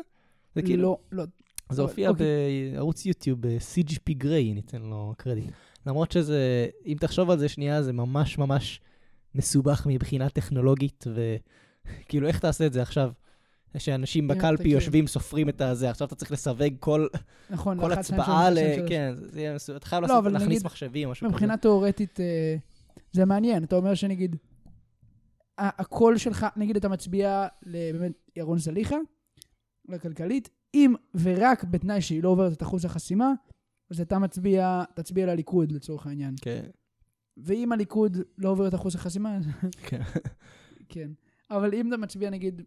[0.56, 0.98] זה כאילו...
[1.12, 1.24] לא, לא.
[1.70, 2.26] זה הופיע אוקיי.
[2.74, 5.52] בערוץ יוטיוב, ב-CGP גריי, ניתן לו קרדיט.
[5.88, 8.82] למרות שזה, אם תחשוב על זה שנייה, זה ממש ממש
[9.36, 13.12] מסובך מבחינה טכנולוגית, וכאילו, איך תעשה את זה עכשיו?
[13.78, 14.70] שאנשים בקלפי.
[14.70, 17.08] יושבים, סופרים את הזה, עכשיו אתה צריך לסווג כל,
[17.50, 18.58] נכון, כל הצבעה ל...
[18.90, 19.78] כן, זה יהיה מסובך.
[19.78, 21.34] אתה חייב לא, לעשות- להכניס נגיד, מחשבים או משהו כזה.
[21.34, 22.56] מבחינה תיאורטית, אה,
[23.12, 23.64] זה מעניין.
[23.64, 24.36] אתה אומר שנגיד,
[25.58, 28.96] הקול שלך, נגיד אתה מצביע לבאמת ירון זליכה,
[29.90, 33.32] לכלכלית, אם ורק בתנאי שהיא לא עוברת את אחוז החסימה,
[33.92, 36.36] אז אתה מצביע, תצביע לליכוד לצורך העניין.
[36.42, 36.66] כן,
[37.38, 39.44] ואם הליכוד לא עובר את אחוז החסימה, אז
[39.88, 40.02] כן.
[40.90, 41.10] כן.
[41.52, 42.62] אבל אם אתה מצביע נגיד,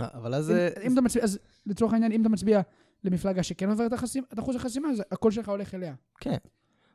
[0.00, 0.50] אה, אבל אז...
[0.50, 0.56] אם,
[0.86, 2.60] אם אתה מצביע, אז לצורך העניין, אם אתה מצביע
[3.04, 3.92] למפלגה שכן עוברת
[4.32, 5.94] את אחוז החסימה, אז הקול שלך הולך אליה.
[6.20, 6.36] כן.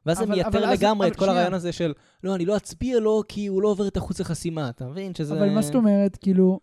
[0.06, 1.30] ואז זה מייתר לגמרי את כל.
[1.30, 4.70] הרעיון הזה של, לא, אני לא אצביע לו כי הוא לא עובר את אחוז החסימה,
[4.70, 5.16] אתה מבין?
[5.16, 5.34] שזה...
[5.34, 6.60] אבל מה זאת אומרת, כאילו,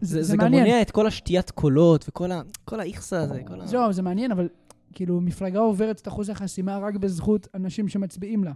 [0.00, 0.64] זה, זה, זה גם מעניין.
[0.64, 3.66] מונע את כל השתיית קולות וכל האיכסה הזה, כל ה...
[3.66, 4.48] זהו, זה מעניין, אבל
[4.92, 8.52] כאילו, מפלגה עוברת את אחוז החסימה רק בזכות אנשים שמצביעים לה.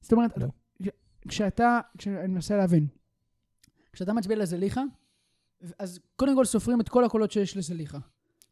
[0.00, 0.46] זאת אומרת, לא.
[1.28, 2.86] כשאתה, כשאני מנסה להבין,
[3.92, 4.82] כשאתה מצביע לזליכה,
[5.78, 7.98] אז קודם כל סופרים את כל הקולות שיש לזליכה.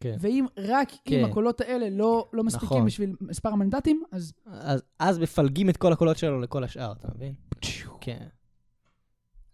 [0.01, 0.16] כן.
[0.20, 1.18] ואם רק כן.
[1.18, 2.87] אם הקולות האלה לא, לא מספיקים נכון.
[2.87, 7.35] בשביל מספר המנדטים, אז אז, אז מפלגים את כל הקולות שלו לכל השאר, אתה מבין?
[8.01, 8.27] כן.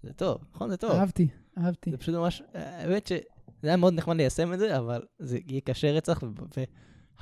[0.02, 0.70] זה טוב, נכון?
[0.70, 0.90] זה טוב.
[0.90, 1.90] אהבתי, אהבתי.
[1.90, 3.10] זה פשוט ממש, האמת
[3.66, 6.22] שזה היה מאוד נחמד ליישם את זה, אבל זה יהיה קשה רצח,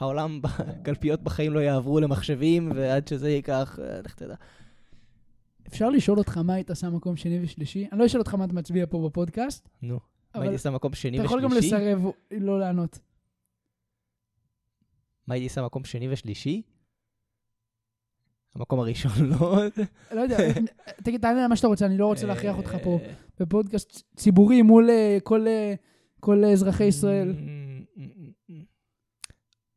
[0.01, 4.35] והעולם, הקלפיות בחיים לא יעברו למחשבים, ועד שזה ייקח, אה, לך תדע.
[5.67, 7.89] אפשר לשאול אותך מה היית שם מקום שני ושלישי?
[7.93, 10.01] אני לא אשאל אותך מה אתה מצביע פה בפודקאסט, נו,
[10.35, 11.67] מה הייתי שם מקום שני אתה יכול גם ושלישי?
[11.67, 12.99] לסרב לא לענות.
[15.27, 16.63] מה הייתי שם מקום שני ושלישי?
[18.55, 19.59] המקום הראשון לא...
[20.13, 20.39] לא יודע,
[21.05, 24.63] תגיד, תענה על מה שאתה רוצה, אני לא רוצה להכריח אותך פה אה, בפודקאסט ציבורי
[24.63, 25.47] מול אה, כל,
[26.25, 27.35] כל אזרחי ישראל.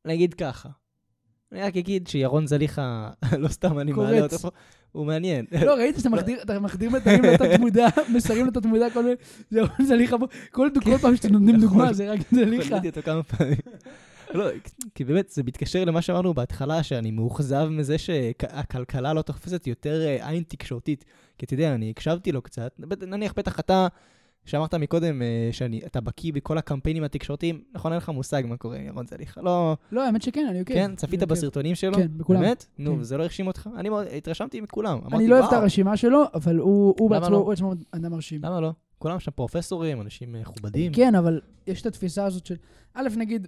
[0.06, 0.70] נגיד ככה.
[1.52, 3.10] אני רק אגיד שירון זליכה,
[3.42, 3.92] לא סתם אני.
[3.92, 4.50] מעלה אותו פה,
[4.92, 5.46] הוא מעניין.
[5.66, 9.16] לא, ראיתי שאתה מחדיר, אתה מחדיר מתנים לתת מודע, מסרים לתת מודע, כל מיני,
[9.50, 10.70] זה רון זליכה פה, כל
[11.02, 11.94] פעם שאתם נותנים דוגמה נכון.
[11.94, 12.66] זה רק זליכה.
[12.66, 13.58] חזרתי אותו כמה פעמים.
[14.34, 14.50] לא,
[14.96, 20.30] כי באמת זה מתקשר למה שאמרנו בהתחלה, שאני מאוכזב מזה שהכלכלה לא תופסת יותר אה,
[20.30, 21.06] עין תקשורתית.
[21.38, 23.88] כי אתה יודע, אני הקשבתי לו קצת, נניח בטח אתה,
[24.48, 28.86] שאמרת מקודם אה, שאתה בקיא בכל הקמפיינים התקשורתיים, נכון, אין לך מושג מה קורה עם
[28.86, 29.42] ירון זליכה.
[29.42, 30.74] לא, לא, האמת שכן, אני עוקב.
[30.74, 31.34] כן, צפית עוקב.
[31.34, 31.94] בסרטונים שלו?
[31.98, 32.42] כן, בכולם.
[32.42, 32.66] באמת?
[32.78, 33.00] נו, כן.
[33.00, 33.70] וזה לא הרשים אותך?
[33.78, 35.00] אני התרשמתי מכולם.
[35.14, 37.38] אני לא אוהב את "וואו, הרשימה שלו, אבל הוא בעצמו לא?
[37.38, 38.42] הוא בעצמו אדם מרשים.
[38.44, 38.72] למה לא?
[39.00, 40.94] כולם שם פרופסורים, אנשים אה, מכובדים.
[40.94, 42.56] כן, אבל יש את התפיסה הזאת של...
[42.94, 43.48] א', נגיד,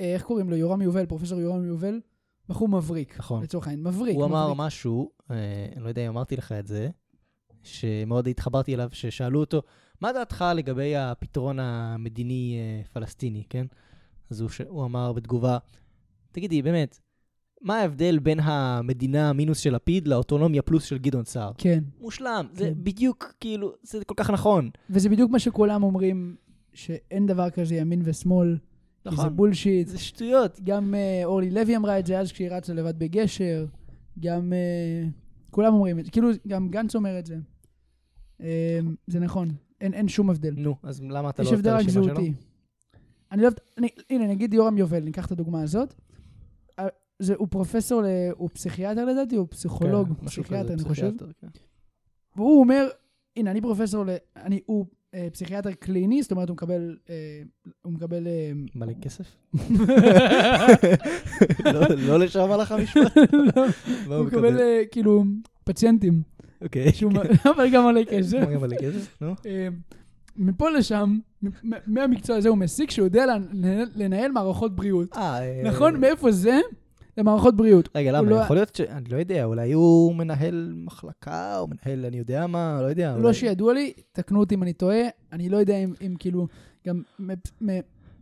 [0.00, 0.56] אה, איך קוראים לו?
[0.56, 2.00] יורם יובל, פרופסור יורם יובל,
[2.48, 3.18] בחור מבריק.
[3.18, 3.42] נכון.
[3.42, 4.16] לצורך העניין, מבריק.
[4.16, 4.54] הוא אמר.
[4.54, 6.88] משהו, אני לא יודע אם אמרתי לך את זה,
[7.62, 9.62] שמאוד התחברתי אליו, ששאלו אותו,
[10.00, 13.66] מה דעתך לגבי הפתרון המדיני-פלסטיני, כן?
[14.30, 14.60] אז הוא, ש...
[14.60, 15.58] הוא אמר בתגובה,
[16.32, 16.98] תגידי, באמת,
[17.62, 21.52] מה ההבדל בין המדינה מינוס של לפיד לאוטונומיה פלוס של גדעון סער?
[21.58, 21.84] כן.
[22.00, 22.74] מושלם, זה כן.
[22.76, 24.70] בדיוק, כאילו, זה כל כך נכון.
[24.90, 26.36] וזה בדיוק מה שכולם אומרים,
[26.72, 28.58] שאין דבר כזה ימין ושמאל,
[29.02, 29.36] כי זה נכון.
[29.36, 29.88] בולשיט.
[29.88, 30.60] זה שטויות.
[30.64, 33.66] גם אה, אורלי לוי אמרה את זה אז כשהיא רצה לבד בגשר,
[34.20, 35.08] גם אה,
[35.50, 37.36] כולם אומרים את זה, כאילו גם גנץ אומר את זה.
[38.40, 39.48] אה, זה נכון,
[39.80, 40.54] אין, אין שום הבדל.
[40.56, 42.14] נו, אז למה אתה לא יש אוהב את הבדל רק הרשימה שלו?
[42.14, 42.32] זהותי.
[43.32, 45.94] אני לא אוהב, אני- הנה נגיד יורם יובל, ניקח את הדוגמה הזאת.
[46.78, 46.86] אה,
[47.18, 48.02] זה, הוא פרופסור,
[48.36, 51.12] הוא פסיכיאטר לדעתי, הוא פסיכולוג, כן, פסיכיאטר אני חושב.
[51.40, 51.46] כן.
[52.36, 52.88] והוא אומר,
[53.36, 57.42] הנה אני פרופסור, ל, אני, הוא אה, פסיכיאטר קליני, זאת אומרת הוא מקבל, אה,
[57.82, 59.36] הוא מקבל אה, מלא כסף?
[61.64, 63.16] לא- לא לשם הלך המשפט?
[63.32, 63.62] לא,
[64.08, 65.24] מה הוא מקבל אה, כאילו
[65.64, 66.22] פציינטים,
[66.62, 66.90] אוקיי.
[67.02, 68.38] מ- אבל גם עולה כסף.
[68.38, 69.22] מה גם מלא כסף?
[69.22, 69.34] נו.
[69.46, 69.68] אה,
[70.36, 71.18] מפה לשם,
[71.86, 73.24] מהמקצוע הזה הוא מסיק שהוא יודע
[73.96, 75.16] לנהל- מערכות בריאות.
[75.16, 76.00] אה, אה, נכון?
[76.00, 76.60] מאיפה זה?
[77.18, 77.88] למערכות בריאות.
[77.94, 78.30] רגע, למה?
[78.30, 78.80] לא- יכול להיות ש...
[78.80, 83.16] אני לא יודע, אולי הוא מנהל מחלקה, או מנהל אני יודע מה, לא יודע.
[83.16, 84.98] לא אולי- שידוע לי, תקנו אותי אם אני טועה,
[85.32, 86.46] אני לא יודע אם אם כאילו,
[86.86, 87.02] גם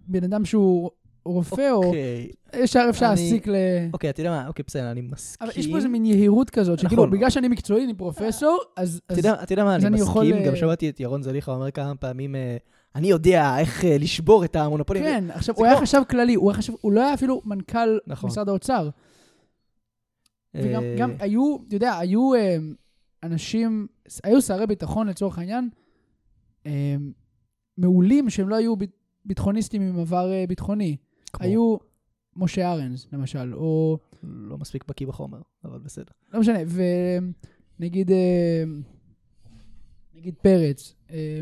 [0.09, 0.91] בן אדם שהוא
[1.27, 3.55] רופא, או אוקיי, ישר אפשר להסיק ל...
[3.93, 5.49] אוקיי, אתה יודע מה, אוקיי, בסדר, אני מסכים.
[5.49, 7.19] אבל יש פה איזו מין יהירות כזאת, שכאילו, נכון.
[7.19, 9.01] בגלל שאני מקצועי, אני פרופסור, אז...
[9.07, 12.57] אתה יודע- מה, אני מסכים, גם אה, שמעתי את ירון זליכה אומר כמה פעמים, אה,
[12.95, 15.03] אני יודע איך אה, לשבור את המונופולים.
[15.03, 18.31] כן, עכשיו, הוא היה חשב כללי, הוא לא היה אפילו מנכ"ל נכון.
[18.31, 18.89] משרד האוצר.
[20.55, 22.31] וגם גם היו, אתה יודע, היו
[23.23, 23.87] אנשים,
[24.25, 25.69] היו שרי ביטחון לצורך העניין,
[27.79, 28.75] מעולים שהם לא היו
[29.25, 30.97] ביטחוניסטים עם עבר ביטחוני.
[31.33, 31.77] כמו- היו
[32.37, 36.13] משה ארנס, למשל, או לא מספיק בקיא בחומר, אבל בסדר.
[36.33, 36.59] לא משנה,
[37.79, 38.65] ונגיד, אה,
[40.15, 41.41] נגיד פרץ, אה,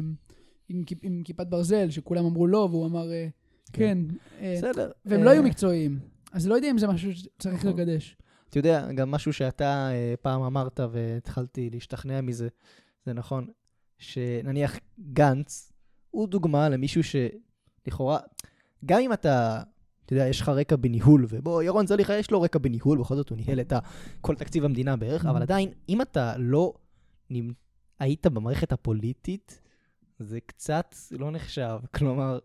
[0.68, 3.28] עם, עם כיפת ברזל, שכולם אמרו לא, והוא אמר אה,
[3.72, 3.98] כן,
[4.40, 4.90] אה, בסדר.
[5.04, 5.98] והם לא היו מקצועיים.
[6.32, 7.80] אז לא יודע אם זה משהו שצריך נכון.
[7.80, 8.16] לקדש.
[8.50, 9.90] אתה יודע, גם משהו שאתה
[10.22, 12.48] פעם אמרת והתחלתי להשתכנע מזה,
[13.06, 13.46] זה נכון,
[13.98, 14.78] שנניח
[15.12, 15.72] גנץ
[16.10, 18.18] הוא דוגמה למישהו שלכאורה,
[18.84, 19.62] גם אם אתה,
[20.04, 23.28] אתה יודע, יש לך רקע בניהול, ובוא, ירון זליכה יש לו רקע בניהול, בכל זאת
[23.28, 23.72] הוא ניהל את
[24.20, 25.42] כל תקציב המדינה בערך, אבל Mhm.
[25.42, 26.72] עדיין, אם אתה לא.
[28.00, 29.60] היית במערכת הפוליטית,
[30.18, 31.78] זה קצת לא נחשב.
[31.96, 32.38] כלומר,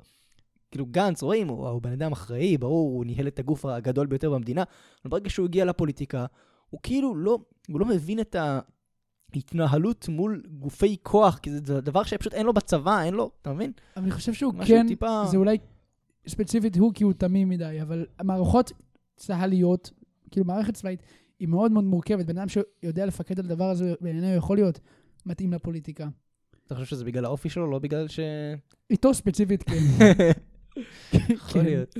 [0.71, 4.29] כאילו גנץ, רואים, הוא, הוא בן אדם אחראי, ברור, הוא ניהל את הגוף הגדול ביותר
[4.31, 4.63] במדינה,
[5.03, 6.25] אבל ברגע שהוא הגיע לפוליטיקה,
[6.69, 7.37] הוא כאילו לא,
[7.69, 8.35] הוא לא מבין את
[9.35, 13.71] ההתנהלות מול גופי כוח, כי זה דבר שפשוט אין לו בצבא, אין לו, אתה מבין?
[13.95, 15.23] אבל אני חושב שהוא כן, טיפה...
[15.31, 15.57] זה אולי
[16.29, 18.71] ספציפית הוא, כי הוא תמים מדי, אבל המערכות
[19.15, 19.91] צה"ליות,
[20.31, 21.03] כאילו מערכת צבאית,
[21.39, 22.25] היא מאוד מאוד מורכבת.
[22.25, 24.79] בן אדם שיודע לפקד על הדבר הזה, בעיניי יכול להיות
[25.25, 26.07] מתאים לפוליטיקה.
[26.65, 28.19] אתה חושב שזה בגלל האופי שלו, לא בגלל ש...
[28.89, 29.75] איתו ספציפית, כן.
[31.13, 31.63] יכול כן.
[31.63, 31.95] להיות.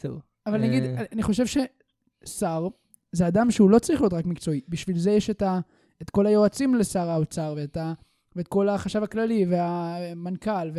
[0.00, 0.18] זהו.
[0.46, 1.04] אבל נגיד, אה.
[1.12, 2.68] אני חושב ששר
[3.12, 4.60] זה אדם שהוא לא צריך להיות רק מקצועי.
[4.68, 5.60] בשביל זה יש את, ה,
[6.02, 7.92] את כל היועצים לשר האוצר, ואת, ה,
[8.36, 10.70] ואת כל החשב הכללי, והמנכ"ל,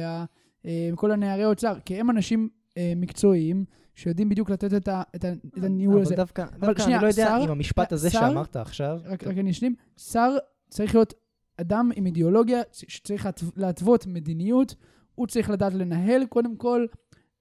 [0.93, 5.31] וכל הנערי האוצר, כי הם אנשים אה, מקצועיים, שיודעים בדיוק לתת את, ה, את, ה,
[5.57, 6.13] את הניהול הזה.
[6.15, 8.99] אבל דווקא, דווקא שנייה, אני לא יודע שר- אם המשפט הזה שר- שאמרת עכשיו...
[9.05, 10.37] רק, רק אני אשלים, שר
[10.69, 11.13] צריך להיות
[11.57, 14.75] אדם עם אידיאולוגיה שצריך להתו- להתוות מדיניות,
[15.15, 16.85] הוא צריך לדעת לנהל קודם כל,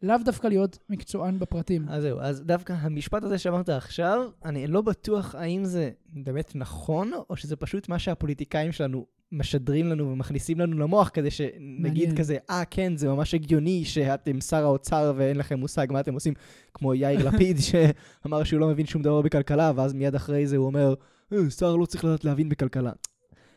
[0.03, 1.89] לאו דווקא להיות מקצוען בפרטים.
[1.89, 7.11] אז זהו, אז דווקא המשפט הזה שאמרת עכשיו, אני לא בטוח האם זה באמת נכון,
[7.31, 12.16] או שזה פשוט מה שהפוליטיקאים שלנו משדרים לנו ומכניסים לנו למוח, כדי שנגיד מעניין.
[12.16, 16.35] כזה, אה, כן, זה ממש הגיוני שאתם שר האוצר ואין לכם מושג מה אתם עושים,
[16.75, 20.66] כמו יאיר לפיד, שאמר שהוא לא מבין שום דבר בכלכלה, ואז מיד אחרי זה הוא
[20.66, 20.95] אומר,
[21.33, 22.92] "אה, שר לא צריך לדעת להבין בכלכלה.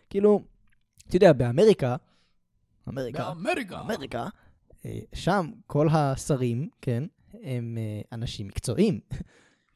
[0.09, 0.41] כאילו,
[1.07, 1.95] אתה יודע, באמריקה,
[2.89, 3.81] אמריקה, באמריקה.
[3.81, 4.27] אמריקה,
[4.85, 7.03] אה, שם כל השרים, כן,
[7.43, 8.99] הם אה, אנשים מקצועיים.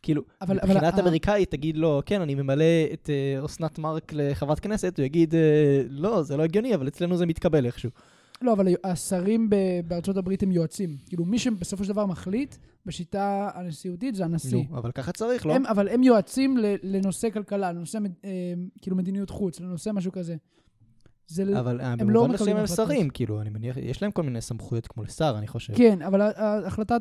[0.02, 4.12] כאילו, אבל- אבל מבחינת ה- אמריקאית תגיד לו, כן, אני ממלא את אה, אסנת מארק
[4.16, 5.40] לחברת כנסת, הוא יגיד, אה,
[5.90, 7.90] לא, זה לא הגיוני, אבל אצלנו זה מתקבל איכשהו.
[8.42, 9.50] לא, אבל השרים
[9.88, 10.98] בארצות הברית הם יועצים.
[11.06, 14.58] כאילו, מי שבסופו של דבר מחליט בשיטה הנשיאותית זה הנשיא.
[14.70, 15.54] נו, אבל ככה צריך, לא?
[15.54, 18.30] הם, אבל הם יועצים לנושא כלכלה, לנושא אה,
[18.82, 20.36] כאילו מדיניות חוץ, לנושא משהו כזה.
[21.28, 21.60] זה...
[21.60, 22.66] אבל אה, לא במובן מקבלים מסוים הם.
[22.66, 25.74] שרים, כאילו, אני מניח, יש להם כל מיני סמכויות כמו לשר, אני חושב.
[25.76, 26.98] כן, אבל ההחלטה...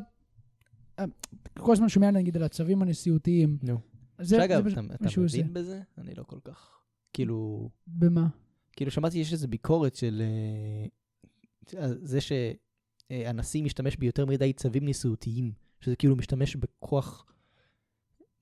[1.59, 3.57] כל הזמן שומע נגיד על הצווים הנשיאותיים.
[3.63, 3.79] נו.
[4.21, 5.05] זה, שאגב, זה אתה.
[5.41, 5.81] מבין בזה?
[5.97, 6.79] אני לא כל כך.
[7.13, 8.27] כאילו, במה?
[8.75, 15.51] כאילו שמעתי שיש איזו ביקורת של אה, על זה שהנשיא משתמש ביותר מדי צווים נשיאותיים,
[15.81, 17.25] שזה כאילו משתמש בכוח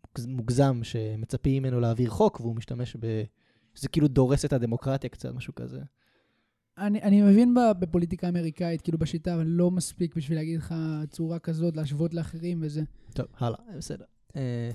[0.07, 3.23] מוגז- מוגזם שמצפים ממנו להעביר חוק, והוא משתמש ב...
[3.75, 5.81] שזה כאילו דורס את הדמוקרטיה קצת, משהו כזה.
[6.77, 10.75] אני, אני מבין בפוליטיקה האמריקאית, כאילו בשיטה, אבל לא מספיק בשביל להגיד לך
[11.09, 12.81] צורה כזאת, להשוות לאחרים וזה.
[13.13, 14.05] טוב, הלאה, בסדר.
[14.35, 14.71] אה,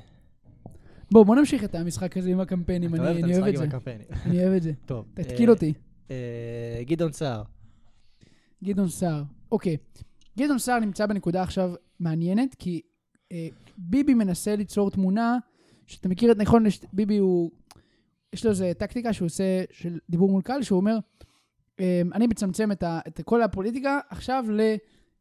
[1.10, 3.64] בוא, בוא נמשיך את המשחק הזה עם הקמפיינים, אני, את אני אוהב את זה.
[4.26, 4.72] אני אוהב את זה.
[4.86, 5.06] טוב.
[5.14, 5.72] תתקיל אה, אותי.
[6.10, 7.42] אה, גדעון סער.
[8.64, 9.22] גדעון סער.
[9.52, 9.76] אוקיי.
[10.38, 12.80] גדעון סער נמצא בנקודה עכשיו מעניינת, כי
[13.32, 13.48] אה,
[13.78, 15.38] ביבי מנסה ליצור תמונה,
[15.86, 17.50] שאתה מכיר את, נכון, ביבי הוא,
[18.32, 20.98] יש לו איזו טקטיקה שהוא עושה, של דיבור מול קהל, שהוא אומר, אה,
[22.14, 24.60] אני מצמצם את, ה, את כל הפוליטיקה עכשיו ל...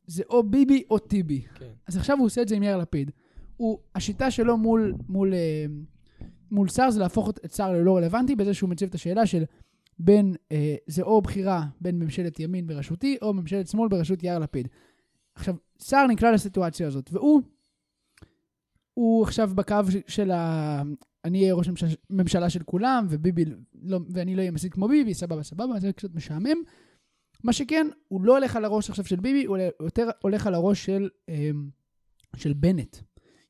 [0.08, 1.42] זה או ביבי או טיבי.
[1.56, 1.72] כן.
[1.88, 3.12] אז עכשיו הוא עושה את זה עם יאיר לפיד.
[3.58, 5.66] הוא, השיטה שלו מול, מול, אה,
[6.52, 9.44] מול סער זה להפוך את סער ללא רלוונטי, בזה שהוא מציב את השאלה של
[10.00, 14.68] בין, אה, זה או בחירה בין ממשלת ימין בראשותי, או ממשלת שמאל בראשות יאיר לפיד.
[15.36, 17.42] עכשיו, סער נקלע לסיטואציה הזאת, והוא,
[18.94, 19.76] הוא עכשיו בקו
[20.08, 20.82] של ה...
[21.26, 21.70] אני אהיה ראש
[22.10, 23.46] ממשלה, של כולם, וביבי,
[23.84, 26.58] לא, ואני לא אהיה מסית כמו ביבי, סבבה, סבבה, זה קצת משעמם.
[27.44, 30.86] מה שכן, הוא לא הולך על הראש עכשיו של ביבי, הוא יותר הולך על הראש
[30.86, 31.50] של, אה,
[32.36, 32.98] של בנט.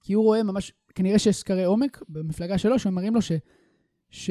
[0.01, 3.32] כי הוא רואה ממש, כנראה שיש סקרי עומק במפלגה שלו, שמראים לו ש,
[4.09, 4.30] ש,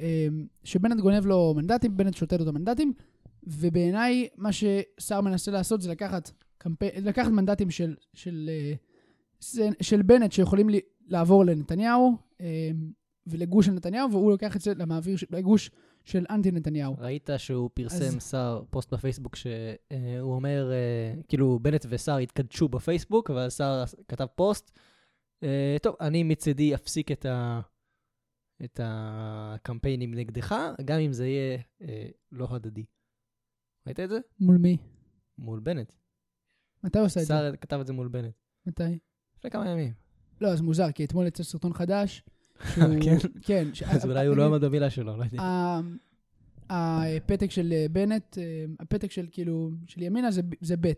[0.00, 0.26] אה,
[0.64, 2.92] שבנט גונב לו מנדטים, בנט שוטט אותו מנדטים,
[3.46, 8.72] ובעיניי מה שסער מנסה לעשות זה לקחת, קמפי, לקחת מנדטים של, של, אה,
[9.40, 12.25] זה- של בנט שיכולים לי, לעבור לנתניהו אה,
[13.26, 15.70] ולגוש של נתניהו, והוא לוקח את זה למעביר, לגוש
[16.04, 16.94] של אנטי נתניהו.
[16.98, 23.30] ראית שהוא פרסם אז- שר פוסט בפייסבוק שהוא אומר, אה, כאילו בנט וסער התקדשו בפייסבוק,
[23.30, 24.78] אבל סער כתב פוסט,
[25.42, 27.60] אה, טוב, אני מצידי אפסיק את, ה,
[28.64, 32.84] את הקמפיינים נגדך, גם אם זה יהיה אה, לא הדדי.
[33.86, 34.18] ראית את זה?
[34.40, 34.76] מול מי?
[35.38, 35.92] מול בנט.
[36.84, 37.34] מתי הוא עושה את זה?
[37.34, 38.34] סער כתב את זה מול בנט.
[38.66, 38.98] מתי?
[39.38, 39.92] לפני כמה ימים.
[40.40, 42.22] לא, אז מוזר, כי אתמול יצא סרטון חדש.
[43.04, 43.16] כן?
[43.42, 43.68] כן.
[43.86, 45.42] אז אולי הוא לא עמד במילה שלו, לא יודע.
[46.70, 50.30] הפתק של אה, בנט, אה, הפתק של כאילו, של ימינה
[50.60, 50.92] זה, ב'.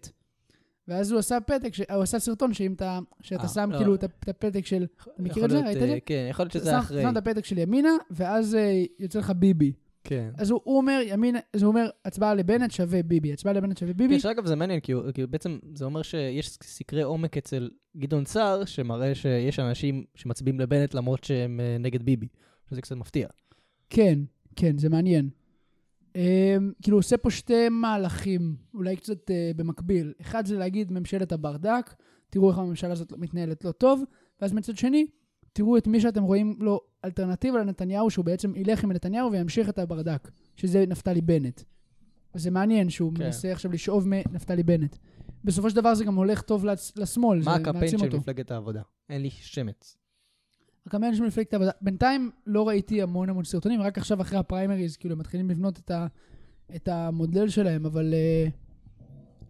[0.89, 3.78] ואז הוא עשה פתק, הוא עשה סרטון שאם אתה, שאתה אה, שם לא.
[3.78, 5.61] כאילו את הפתק של, אתה מכיר את זה?
[5.61, 5.99] ראית את זה?
[6.07, 7.03] כן, יכול להיות שזה אחרי.
[7.03, 8.57] שם את הפתק של ימינה, ואז
[8.99, 9.72] יוצא לך ביבי.
[10.09, 10.31] כן.
[10.39, 13.93] אז הוא, הוא אומר, ימינה, אז הוא אומר, הצבעה לבנט שווה ביבי, הצבעה לבנט שווה
[13.95, 14.15] ביבי.
[14.15, 18.65] כן, שאגב זה מעניין, כי, כי בעצם זה אומר שיש סקרי עומק אצל גדעון סער,
[18.65, 22.29] שמראה שיש אנשים שמצביעים לבנט למרות שהם אה, נגד ביבי.
[22.71, 23.29] שזה קצת מפתיע.
[23.91, 24.19] כן,
[24.57, 25.31] כן, זה מעניין.
[26.05, 26.19] Um,
[26.83, 30.13] כאילו, הוא עושה פה שתי מהלכים, אולי קצת uh, במקביל.
[30.21, 31.95] אחד זה להגיד ממשלת הברדק,
[32.31, 34.03] תראו איך הממשלה הזאת מתנהלת לא טוב,
[34.41, 35.07] ואז מצד שני,
[35.53, 39.79] תראו את מי שאתם רואים לו אלטרנטיבה לנתניהו, שהוא בעצם ילך עם נתניהו וימשיך את
[39.79, 41.63] הברדק, שזה נפתלי בנט.
[42.35, 43.25] אז זה מעניין שהוא כן.
[43.25, 44.97] מנסה עכשיו לשאוב מנפתלי בנט.
[45.45, 48.17] בסופו של דבר זה גם הולך טוב לצ- לשמאל, מה הקמפיין של.
[48.17, 48.83] מפלגת העבודה?
[49.11, 49.97] אין לי שמץ.
[50.87, 51.71] הקמפיין של מפלגת העבודה.
[51.83, 55.91] בינתיים לא ראיתי המון המון סרטונים, רק עכשיו אחרי הפריימריז, כאילו, הם מתחילים לבנות את,
[55.91, 56.07] ה,
[56.77, 58.51] את המודל שלהם, אבל uh,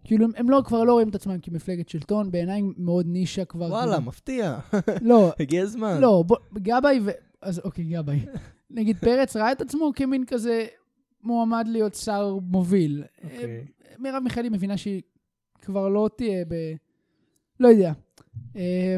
[0.03, 3.65] כאילו, הם, לא, כבר לא רואים את עצמם כמפלגת שלטון, בעיניי מאוד נישה כבר.
[3.65, 4.07] וואלה, כאילו.
[4.07, 4.59] מפתיע.
[5.01, 6.01] לא, הגיע הזמן.
[6.01, 7.09] לא, בוא, גבאי ו...
[7.41, 8.19] אז אוקיי, גבאי.
[8.69, 10.65] נגיד, פרץ ראה את עצמו כמין כזה
[11.23, 13.03] מועמד להיות שר מוביל.
[13.23, 13.39] אוקיי.
[13.45, 13.61] אה,
[13.99, 15.01] מרב מיכאלי מבינה שהיא
[15.61, 16.53] כבר לא תהיה ב...
[17.59, 17.91] לא יודע.
[18.55, 18.97] אה,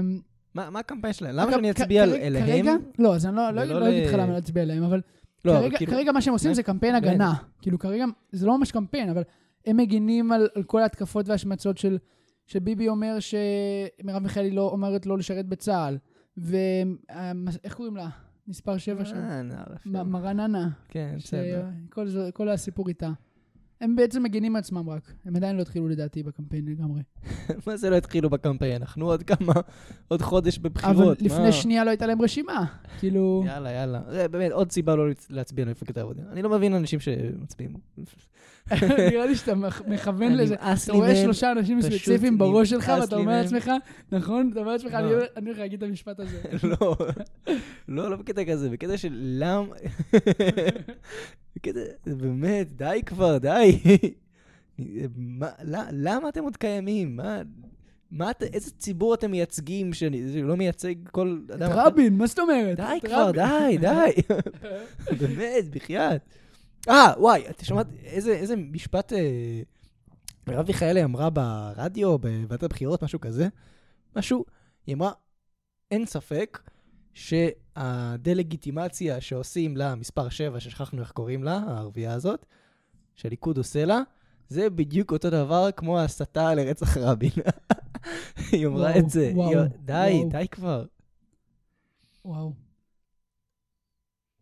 [0.55, 1.35] מה מה הקמפיין שלהם?
[1.35, 2.45] למה שאני אצביע כרגע- אליהם?
[2.45, 5.01] כרגע, לא, אז אני לא, לא, לא אגיד לך למה להצביע עליהם, אבל
[5.45, 7.05] לא, כרגע, כאילו- כרגע מה שהם עושים זה קמפיין באמת.
[7.13, 7.33] הגנה.
[7.61, 9.23] כאילו כרגע, זה לא ממש קמפיין, אבל
[9.65, 11.97] הם מגינים על, על כל ההתקפות וההשמצות של,
[12.47, 15.97] שביבי אומר שמרב מיכאלי לא אומרת לא לשרת בצה"ל.
[16.37, 18.09] ואיך קוראים לה?
[18.47, 19.15] מספר 7 שם.
[19.95, 20.69] אה, מרננה.
[20.89, 21.65] כן, בסדר.
[22.33, 23.09] כל הסיפור איתה.
[23.81, 25.13] הם בעצם מגינים מעצמם רק.
[25.25, 27.01] הם עדיין לא התחילו לדעתי בקמפיין לגמרי.
[27.67, 28.81] מה זה לא התחילו בקמפיין?
[28.81, 29.53] אנחנו עוד כמה,
[30.07, 31.21] עוד חודש אבל בבחירות.
[31.21, 31.51] לפני מה?
[31.51, 32.65] שנייה לא הייתה להם רשימה.
[32.99, 33.43] כאילו...
[33.45, 34.01] יאללה, יאללה.
[34.11, 36.23] זה באמת עוד סיבה לא להצ- להצביע למפלגת העבודה.
[36.31, 37.73] אני לא מבין אנשים שמצביעים.
[39.11, 40.55] נראה לי שאתה מכ- מכוון לזה.
[40.55, 41.15] אתה רואה.
[41.15, 43.41] שלושה אנשים ספציפיים בראש שלך, ואתה אומר.
[43.41, 43.71] לעצמך,
[44.11, 44.49] נכון?
[44.51, 44.99] אתה אומר לעצמך, מה?
[45.37, 46.41] אני הולך להגיד את המשפט הזה.
[46.81, 46.95] לא,
[47.87, 49.65] לא, לא בקטע כזה, בקטע של למה...
[51.55, 53.79] בקטע, באמת, די כבר, די.
[55.91, 57.15] למה אתם עוד קיימים?
[57.15, 57.41] מה...
[58.11, 61.71] מה את, איזה ציבור אתם מייצגים שלא מייצג כל את אדם?
[61.71, 62.77] רבין, מה זאת אומרת?
[62.77, 63.31] די את כבר.
[63.31, 64.11] די, די.
[65.19, 66.21] באמת, בחייאת.
[66.89, 69.61] אה, וואי, אתה שמעת איזה, איזה משפט אה,
[70.47, 73.47] מרב מיכאלי אמרה ברדיו, בוועדת הבחירות, משהו כזה?
[74.15, 74.45] משהו,
[74.87, 75.11] היא אמרה,
[75.91, 76.59] אין ספק
[77.13, 82.45] שהדה-לגיטימציה שעושים למספר 7, ששכחנו איך קוראים לה, הערבייה הזאת,
[83.15, 83.99] שהליכוד עושה לה,
[84.49, 87.31] זה בדיוק אותו דבר כמו ההסתה לרצח רבין.
[88.51, 89.31] היא אמרה את זה.
[89.35, 90.29] וואו, היא- די, וואו.
[90.29, 90.85] די כבר.
[92.25, 92.53] וואו.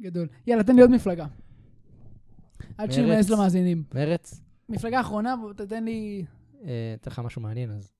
[0.01, 0.27] גדול.
[0.47, 1.25] יאללה, תן לי עוד מפלגה.
[2.77, 2.89] עד.
[3.07, 3.83] מעז למאזינים.
[3.95, 6.25] מרץ, מפלגה אחרונה, תתן לי...
[6.63, 7.91] אה, אתן לך משהו מעניין אז.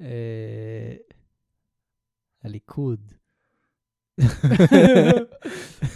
[0.00, 0.94] אה,
[2.44, 3.12] הליכוד.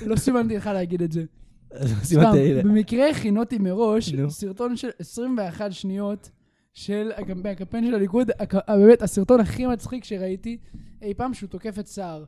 [0.06, 1.24] לא סימנתי לך להגיד את זה.
[1.70, 2.32] אז סתם,
[2.64, 4.14] במקרה הכינותי מראש.
[4.28, 6.30] סרטון של 21 שניות
[6.74, 8.30] של הקמפיין של הליכוד,
[8.68, 10.58] באמת הסרטון הכי מצחיק שראיתי
[11.02, 12.24] אי פעם שהוא תוקף את סער.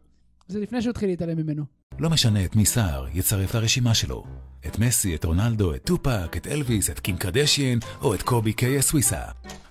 [0.50, 1.64] זה לפני שהוא התחיל להתעלם ממנו.
[1.98, 4.24] לא משנה את מי סער יצרף לרשימה שלו.
[4.66, 8.78] את מסי, את רונלדו, את טופק, את אלוויס, את קים קרדשיין או את קובי קיי
[8.78, 9.22] הסוויסה.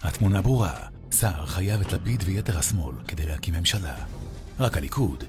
[0.01, 0.73] התמונה ברורה,
[1.11, 4.05] סער חייב את לפיד ויתר השמאל כדי להקים ממשלה.
[4.59, 5.23] רק הליכוד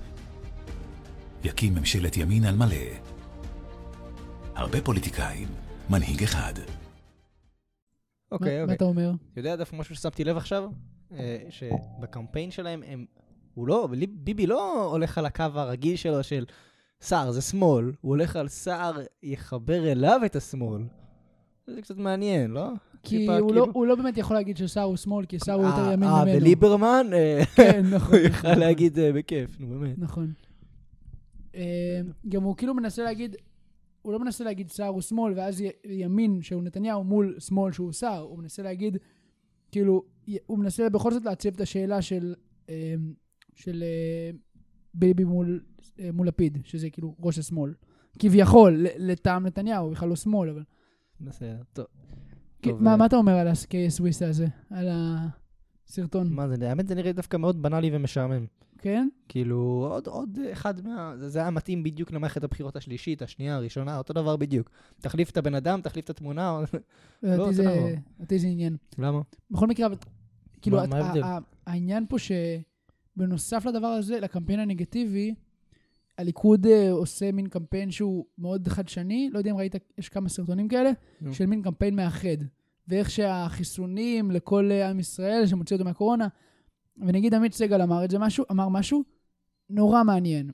[1.44, 2.76] יקים ממשלת ימין על מלא.
[4.55, 5.48] הרבה פוליטיקאים,
[5.90, 6.53] מנהיג אחד.
[8.32, 8.76] אוקיי, מה- מה אוקיי.
[8.76, 9.11] אתה אומר?
[9.32, 10.64] אתה יודע דווקא משהו ששמתי לב עכשיו?
[11.12, 13.05] אה, שבקמפיין שלהם הם...
[13.55, 13.88] הוא לא...
[14.11, 16.44] ביבי לא הולך על הקו הרגיל שלו של
[17.01, 18.92] סער זה שמאל, הוא הולך על סער
[19.22, 20.82] יחבר אליו את השמאל.
[21.66, 22.68] זה קצת מעניין, לא?
[23.03, 25.55] כי טיפה הוא לא- כאילו- הוא לא באמת יכול להגיד שסער הוא שמאל, כי סער
[25.55, 26.36] הוא יותר אה, ימין אה, ממנו.
[26.36, 28.18] וליברמן, אה, כן, נכון.
[28.18, 29.98] הוא יכל להגיד אה, בכיף, נו באמת.
[29.98, 30.32] נכון.
[32.28, 33.36] גם הוא כאילו מנסה להגיד,
[34.03, 38.20] הוא לא מנסה להגיד סער הוא שמאל, ואז ימין שהוא נתניהו מול שמאל שהוא סער,
[38.20, 38.96] הוא מנסה להגיד,
[39.72, 40.03] כאילו,
[40.46, 42.34] הוא מנסה בכל זאת להציב את השאלה של,
[43.55, 44.30] של אה,
[44.94, 45.61] ביבי מול,
[46.01, 47.74] אה, מול לפיד, שזה כאילו ראש השמאל.
[48.18, 50.62] כביכול, לטעם נתניהו, בכלל לא שמאל, אבל...
[51.20, 51.86] בסדר, טוב.
[52.61, 54.46] טוב, מה אה, מה אתה אומר על הסקיי סוויסה הזה?
[54.70, 56.32] על הסרטון?
[56.32, 58.46] מה זה, האמת זה נראה דווקא מאוד בנאלי ומשעמם.
[58.78, 59.09] כן?
[59.28, 59.57] כאילו,
[59.92, 61.12] עוד, עוד אחד מה...
[61.16, 64.70] זה, זה היה מתאים בדיוק למערכת הבחירות השלישית, השנייה, הראשונה, אותו דבר בדיוק.
[65.01, 66.61] תחליף את הבן אדם, תחליף את התמונה,
[67.22, 67.94] לדעתי אותו זה-.
[68.18, 68.76] לדעתי זה עניין.
[68.98, 69.20] למה?
[69.51, 69.88] בכל מקרה,
[70.62, 72.16] כאילו, מה- את- מה העניין פה
[73.16, 75.34] שבנוסף לדבר הזה, לקמפיין הנגטיבי,
[76.18, 80.68] הליכוד אה, עושה מין קמפיין שהוא מאוד חדשני, לא יודע אם ראית, יש כמה סרטונים
[80.68, 80.90] כאלה,
[81.20, 81.34] נו.
[81.34, 82.36] של מין קמפיין מאחד.
[82.88, 86.28] ואיך שהחיסונים לכל אה, עם ישראל, שמוציא אותו מהקורונה,
[86.96, 89.04] ונגיד עמית סגל אמר את זה משהו, אמר משהו
[89.70, 90.50] נורא מעניין.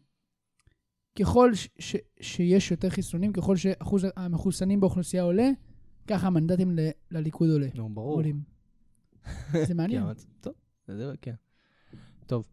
[1.19, 5.51] ככל ש- ש- שיש יותר חיסונים, ככל שאחוז המחוסנים באוכלוסייה עולה,
[6.07, 7.67] ככה המנדטים ל- לליכוד עולה.
[7.75, 8.15] נו, ברור.
[8.15, 8.41] עולים.
[9.67, 10.03] זה מעניין.
[10.07, 10.55] כן, טוב,
[10.89, 11.35] זה כן.
[12.27, 12.45] טוב,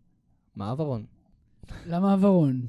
[0.55, 1.05] מה עברון?
[1.85, 2.61] למה עברון?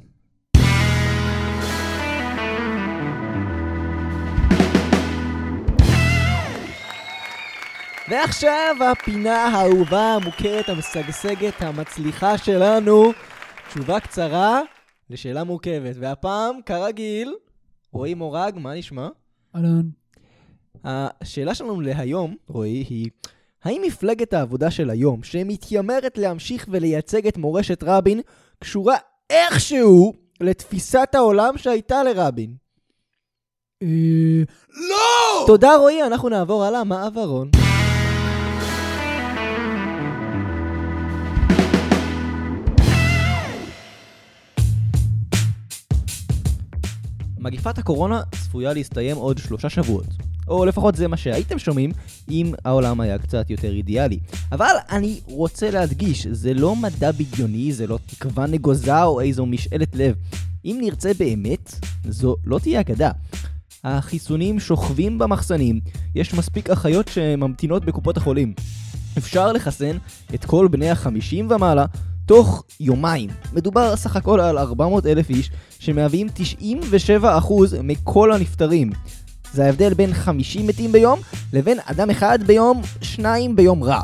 [8.11, 13.13] ועכשיו הפינה האהובה, המוכרת, המשגשגת, המצליחה שלנו.
[13.69, 14.61] תשובה קצרה
[15.11, 15.97] לשאלה מורכבת.
[15.99, 17.35] והפעם, כרגיל,
[17.93, 19.09] רועי מורג, מה נשמע?
[19.57, 19.89] אהלן.
[20.85, 23.11] השאלה שלנו להיום, רועי, היא
[23.65, 28.21] האם מפלגת העבודה של היום, שמתיימרת להמשיך ולייצג את מורשת רבין,
[28.59, 28.97] קשורה
[29.31, 32.55] איכשהו לתפיסת העולם שהייתה לרבין?
[33.83, 33.89] אה,
[34.89, 35.47] לא!
[35.47, 37.51] תודה רועי, אנחנו נעבור הלאה, מה עברון?
[47.39, 50.34] מגיפת הקורונה צפויה להסתיים עוד שלושה שבועות.
[50.49, 51.91] או לפחות זה מה שהייתם שומעים,
[52.31, 54.19] אם העולם היה קצת יותר אידיאלי.
[54.53, 59.97] אבל אני רוצה להדגיש, זה לא מדע בדיוני, זה לא תקווה נגוזה או איזו משאלת
[59.97, 60.15] לב.
[60.65, 61.75] אם נרצה באמת,
[62.09, 63.11] זו לא תהיה אגדה.
[63.85, 65.81] החיסונים שוכבים במחסנים,
[66.15, 68.55] יש מספיק אחיות שממתינות בקופות החולים.
[69.19, 69.97] אפשר לחסן
[70.35, 71.85] את כל בני החמישים ומעלה
[72.27, 73.31] תוך יומיים.
[73.53, 76.29] מדובר סך הכל על 400 אלף איש שמהווים
[77.09, 77.13] 97%
[77.83, 78.91] מכל הנפטרים.
[79.55, 81.21] זה ההבדל בין 50 מתים ביום
[81.53, 84.01] לבין אדם אחד ביום, שניים ביום רע.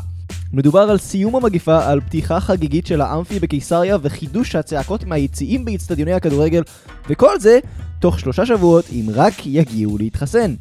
[0.53, 6.63] מדובר על סיום המגיפה, על פתיחה חגיגית של האמפי בקיסריה וחידוש הצעקות מהיציעים באיצטדיוני הכדורגל,
[7.09, 7.59] וכל זה
[7.99, 10.55] תוך שלושה שבועות אם רק יגיעו להתחסן.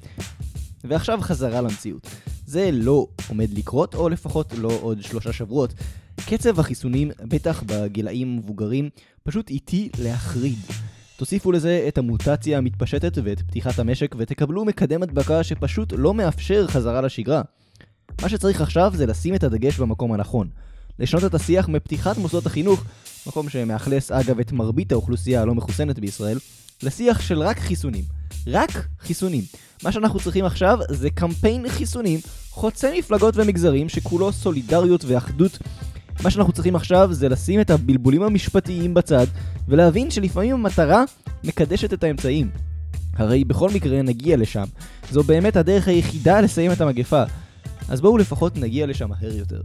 [0.85, 2.07] ועכשיו חזרה למציאות.
[2.47, 5.75] זה לא עומד לקרות, או לפחות לא עוד שלושה שבועות.
[6.27, 8.89] קצב החיסונים, בטח בגילאים מבוגרים,
[9.23, 10.59] פשוט איטי להחריד.
[11.21, 17.01] תוסיפו לזה את המוטציה המתפשטת ואת פתיחת המשק ותקבלו מקדם הדבקה שפשוט לא מאפשר חזרה
[17.01, 17.43] לשגרה.
[18.23, 20.49] מה שצריך עכשיו זה לשים את הדגש במקום הנכון.
[20.99, 22.85] לשנות את השיח מפתיחת מוסדות החינוך,
[23.27, 26.39] מקום שמאכלס אגב את מרבית האוכלוסייה הלא מחוסנת בישראל,
[26.83, 28.05] לשיח של רק חיסונים.
[28.47, 29.45] רק חיסונים.
[29.83, 35.59] מה שאנחנו צריכים עכשיו זה קמפיין חיסונים חוצה מפלגות ומגזרים שכולו סולידריות ואחדות.
[36.23, 39.27] מה שאנחנו צריכים עכשיו זה לשים את הבלבולים המשפטיים בצד
[39.69, 41.05] ולהבין שלפעמים המטרה
[41.45, 42.51] מקדשת את האמצעים.
[43.17, 44.65] הרי בכל מקרה נגיע לשם.
[45.11, 47.23] זו באמת הדרך היחידה לסיים את המגפה.
[47.89, 49.61] אז בואו לפחות נגיע לשם מהר יותר.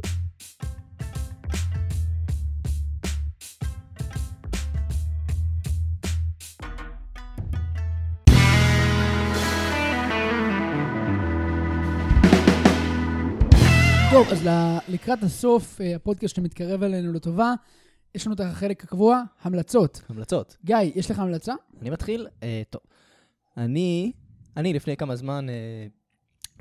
[14.15, 14.47] טוב, אז
[14.87, 17.53] לקראת הסוף, אה, הפודקאסט שמתקרב אלינו לטובה,
[18.15, 20.01] יש לנו את החלק הקבוע, המלצות.
[20.09, 20.57] המלצות.
[20.65, 21.53] גיא, יש לך המלצה?
[21.81, 22.27] אני מתחיל?
[22.43, 22.81] אה, טוב.
[23.57, 24.11] אני,
[24.57, 25.87] אני לפני כמה זמן אה,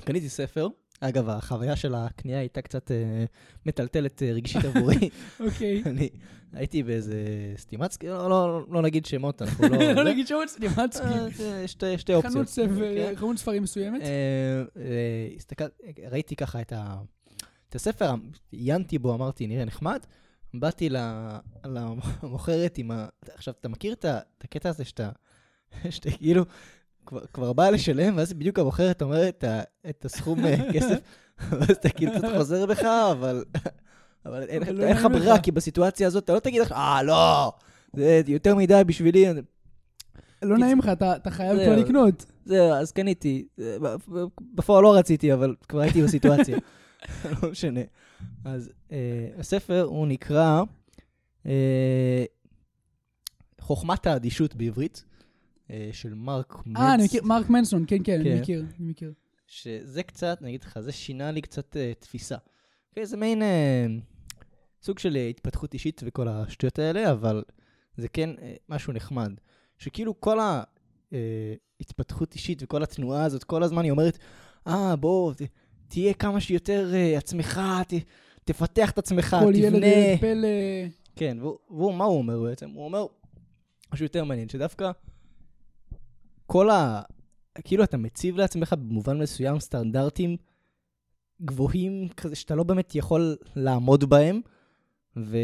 [0.05, 0.67] קניתי ספר.
[0.99, 3.25] אגב, החוויה של הקנייה הייתה קצת אה,
[3.65, 5.09] מטלטלת אה, רגשית עבורי.
[5.39, 5.83] אוקיי.
[5.85, 6.09] אני
[6.53, 7.23] הייתי באיזה
[7.57, 9.77] סטימצקי, לא, לא, לא נגיד שמות, אנחנו לא...
[9.93, 10.03] לא זה.
[10.03, 11.03] נגיד שמות סטימצקי.
[11.43, 12.49] אה, שתי, שתי אופציות.
[13.15, 13.37] חנות כן.
[13.37, 14.01] ספרים מסוימת.
[14.01, 15.65] אה, אה, הסתכל,
[16.11, 16.95] ראיתי ככה את, ה,
[17.75, 18.13] את הספר,
[18.51, 19.99] עיינתי בו, אמרתי, נראה נחמד.
[20.53, 20.89] באתי
[21.65, 23.07] למוכרת עם ה...
[23.33, 24.05] עכשיו, אתה מכיר את
[24.43, 25.09] הקטע הזה שאתה,
[25.89, 26.43] שאתה כאילו
[27.05, 29.43] כבר, כבר בא לשלם, ואז בדיוק המוכרת אומרת
[29.89, 30.99] את הסכום אה, כסף,
[31.51, 33.43] ואז אתה כאילו קצת חוזר בך, אבל...
[34.25, 35.39] אבל אין אבל אין לא לך ברירה.
[35.39, 37.53] כי בסיטואציה הזאת אתה לא תגיד לך, אה, לא,
[37.95, 39.25] זה יותר מדי בשבילי.
[40.41, 41.65] לא נעים לך, אתה חייב.
[41.65, 42.25] כבר לקנות.
[42.45, 43.47] זהו, אז קניתי.
[44.55, 46.57] בפועל לא רציתי, אבל כבר הייתי בסיטואציה.
[47.43, 47.81] לא משנה.
[48.45, 50.61] אז אה, הספר הוא נקרא
[51.45, 52.25] אה,
[53.61, 55.03] חוכמת האדישות בעברית,
[55.69, 56.81] אה, של מרק מדס.
[56.81, 58.41] אה, אני מכיר, מרק מנסון, כן, כן, אני כן.
[58.41, 59.13] מכיר, אני מכיר.
[59.47, 62.35] שזה קצת, אני אגיד לך, זה שינה לי קצת אה, תפיסה.
[62.89, 63.85] אוקיי, זה מעין אה,
[64.83, 67.43] סוג של אה, התפתחות אישית וכל השטויות האלה, אבל
[67.97, 69.31] זה כן אה, משהו נחמד.
[69.77, 70.37] שכאילו כל
[71.79, 74.17] ההתפתחות אישית וכל התנועה הזאת, כל הזמן היא אומרת,
[74.67, 75.41] אה, בוא, ת,
[75.87, 77.93] תהיה כמה שיותר אה, עצמך, ת,
[78.43, 79.87] תפתח את עצמך, כל ילד תבנה.
[79.87, 80.47] ילד פלא.
[81.15, 82.69] כן, והוא, והוא, מה הוא אומר בעצם?
[82.69, 83.05] הוא אומר
[83.93, 84.91] משהו יותר מעניין, שדווקא
[86.45, 87.01] כל ה...
[87.63, 90.37] כאילו אתה מציב לעצמך במובן מסוים סטנדרטים
[91.41, 94.41] גבוהים כזה שאתה לא באמת יכול לעמוד בהם,
[95.17, 95.37] ו...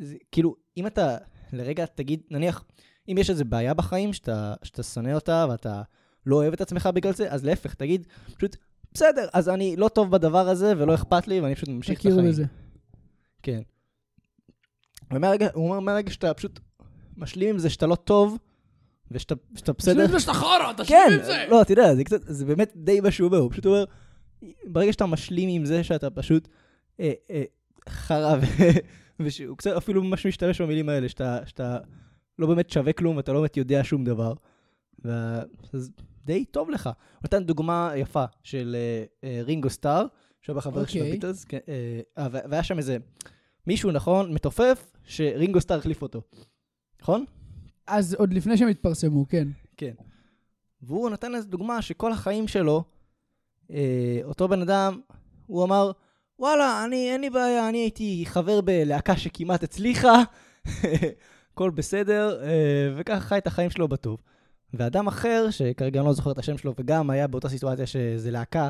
[0.00, 1.16] זה, כאילו, אם אתה
[1.52, 2.64] לרגע תגיד, נניח,
[3.08, 5.82] אם יש איזו בעיה בחיים שאתה, שאתה שונא אותה ואתה
[6.26, 8.06] לא אוהב את עצמך בגלל זה, אז להפך, תגיד,
[8.36, 8.56] פשוט,
[8.94, 12.14] בסדר, אז אני לא טוב בדבר הזה ולא אכפת לי ואני פשוט ממשיך את החיים.
[12.14, 12.44] תכירו בזה.
[13.42, 13.60] כן.
[15.12, 16.60] ומהרגע, הוא אומר, מהרגע שאתה פשוט
[17.16, 18.38] משלים עם זה שאתה לא טוב,
[19.10, 20.06] ושאתה שאתה בסדר...
[20.06, 21.46] זה שאתה חרא, אתה כן, את זה.
[21.48, 23.84] לא, אתה יודע, זה קצת, זה באמת די מה שהוא אומר, הוא פשוט אומר,
[24.64, 26.48] ברגע שאתה משלים עם זה שאתה פשוט
[27.00, 27.42] אה, אה,
[27.88, 28.36] חרא,
[29.20, 31.78] ושהוא קצת אפילו ממש משתמש במילים האלה, שאתה, שאתה
[32.38, 34.32] לא באמת שווה כלום, ואתה לא באמת יודע שום דבר.
[35.04, 35.40] ו-
[35.72, 35.90] אז
[36.24, 36.86] די טוב לך.
[36.86, 40.06] הוא נתן דוגמה יפה של אה, אה, רינגו סטאר,
[40.40, 41.10] שהוא בחבר של אוקיי.
[41.10, 42.96] הביטלס, ו- והיה שם איזה
[43.66, 46.22] מישהו, נכון, מתופף, שרינגו סטאר החליף אותו.
[47.02, 47.24] נכון?
[47.86, 49.48] אז עוד לפני שהם התפרסמו, כן.
[49.76, 49.94] כן.
[50.82, 52.84] והוא נתן איזו דוגמה שכל החיים שלו,
[53.70, 55.00] אה, אותו בן אדם,
[55.46, 55.92] הוא אמר,
[56.38, 60.22] וואלה, אני, אין לי בעיה, אני הייתי חבר בלהקה שכמעט הצליחה,
[61.52, 64.22] הכל בסדר, אה, וככה חי את החיים שלו בטוב.
[64.74, 68.68] ואדם אחר, שכרגע אני לא זוכר את השם שלו, וגם היה באותה סיטואציה שזה להקה,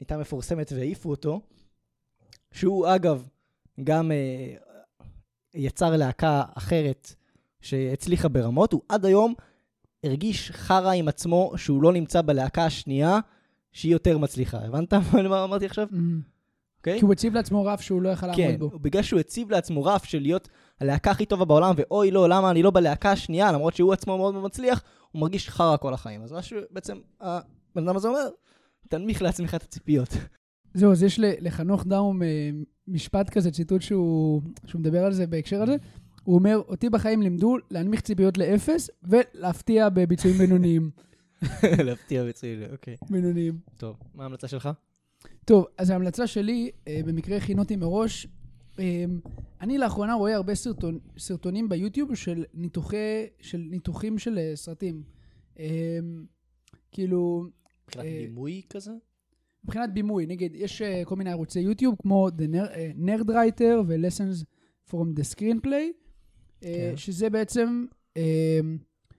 [0.00, 1.40] הייתה מפורסמת והעיפו אותו,
[2.52, 3.24] שהוא אגב
[3.84, 4.54] גם אה,
[5.54, 7.14] יצר להקה אחרת
[7.60, 9.34] שהצליחה ברמות, הוא עד היום
[10.04, 13.18] הרגיש חרא עם עצמו שהוא לא נמצא בלהקה השנייה
[13.72, 14.58] שהיא יותר מצליחה.
[14.58, 14.94] הבנת
[15.30, 15.86] מה אמרתי עכשיו?
[15.92, 16.20] אמ,
[16.78, 16.98] אוקיי?
[16.98, 18.78] כי הוא הציב לעצמו רף שהוא לא יכל כן, לעמוד בו.
[18.78, 20.48] בגלל שהוא הציב לעצמו רף של להיות
[20.80, 24.34] הלהקה הכי טובה בעולם, ואוי לא, למה אני לא בלהקה השנייה, למרות שהוא עצמו מאוד
[24.34, 24.82] מצליח,
[25.12, 26.22] הוא מרגיש חרא כל החיים.
[26.22, 28.28] אז מה שבעצם הבן אדם הזה אומר,
[28.88, 30.08] תנמיך לעצמך את הציפיות.
[30.74, 32.50] זהו, אז יש לחנוך דאום אה,
[32.88, 35.76] משפט כזה, ציטוט שהוא שהוא מדבר על זה בהקשר הזה.
[36.24, 40.90] הוא אומר, אותי בחיים לימדו להנמיך ציפיות לאפס ולהפתיע בביצועים בינוניים.
[41.86, 42.96] להפתיע בצליל, אוקיי.
[43.10, 43.58] בינוניים.
[43.76, 44.68] טוב, מה ההמלצה שלך?
[45.44, 48.26] טוב, אז ההמלצה שלי, אה, במקרה הכינותי מראש,
[49.60, 55.02] אני לאחרונה רואה הרבה סרטון, סרטונים ביוטיוב של ניתוחי, של ניתוחים של אה, סרטים.
[55.58, 55.98] אה,
[56.92, 57.44] כאילו,
[57.84, 58.90] מבחינת אה, דימוי כזה?
[59.64, 64.44] מבחינת בימוי, נגיד, יש אה, כל מיני ערוצי יוטיוב כמו The Ner- אה, Nerdwriter ו-Lessons
[64.90, 65.68] from the Screenplay,
[66.64, 66.96] אה, כן.
[66.96, 68.60] שזה בעצם, אה,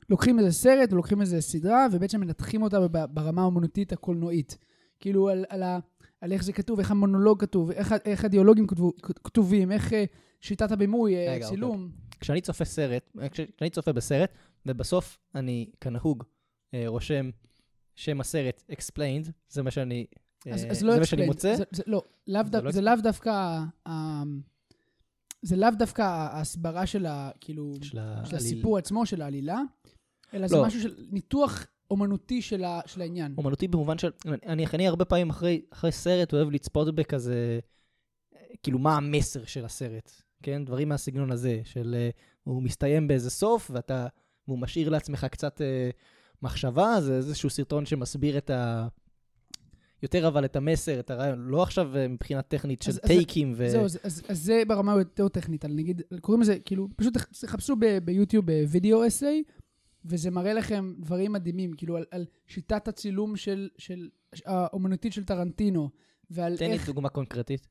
[0.09, 4.57] לוקחים איזה סרט, לוקחים איזה סדרה, ובעצם מנתחים אותה ברמה האמנותית הקולנועית.
[4.99, 5.79] כאילו על, על, ה,
[6.21, 10.03] על איך זה כתוב, איך המונולוג כתוב, איך, איך הדיאלוגים כתבו, כתובים, איך אה,
[10.41, 11.91] שיטת הבימוי, אה, רגע, צילום.
[12.19, 14.31] כשאני צופה סרט, אה, כש- כשאני צופה בסרט,
[14.65, 16.23] ובסוף אני, כנהוג,
[16.73, 17.29] אה, רושם
[17.95, 20.05] שם הסרט explained, זה מה שאני,
[20.47, 21.25] אה, אז, אז זה לא מה שאני explained.
[21.27, 21.55] מוצא.
[21.55, 24.23] זה, זה, לא, לאו זה דו, לא זה לאו דווקא, ה-
[25.41, 27.31] זה לאו דווקא ההסברה של ה...
[27.39, 28.35] כאילו, של של.
[28.35, 29.59] הסיפור עצמו, של העלילה,
[30.33, 30.65] אלא זה לא.
[30.65, 33.33] משהו של ניתוח אומנותי של, ה, של העניין.
[33.37, 34.11] אומנותי במובן של,
[34.45, 37.59] אני, אני הרבה פעמים אחרי, אחרי סרט אוהב לצפות בכזה,
[38.35, 40.11] אה, כאילו מה המסר של הסרט,
[40.43, 40.65] כן?
[40.65, 42.09] דברים מהסגנון הזה, של אה,
[42.43, 44.07] הוא מסתיים באיזה סוף, ואתה,
[44.47, 45.89] והוא משאיר לעצמך קצת אה,
[46.41, 48.87] מחשבה, זה איזשהו סרטון שמסביר את ה...
[50.03, 53.53] יותר אבל את המסר, את הרעיון, לא עכשיו אה, מבחינה טכנית של אז- אז- טייקים
[53.57, 53.69] ו...
[53.69, 57.75] זהו, אז, אז, אז זה ברמה יותר טכנית, על נגיד, קוראים לזה, כאילו, פשוט תחפשו
[58.03, 59.43] ביוטיוב וידאו אסיי,
[60.05, 64.09] וזה מראה לכם דברים מדהימים, כאילו, על, על שיטת הצילום של, של
[64.45, 65.89] האומנותית של טרנטינו,
[66.29, 67.67] ועל תן לי איך, דוגמה קונקרטית.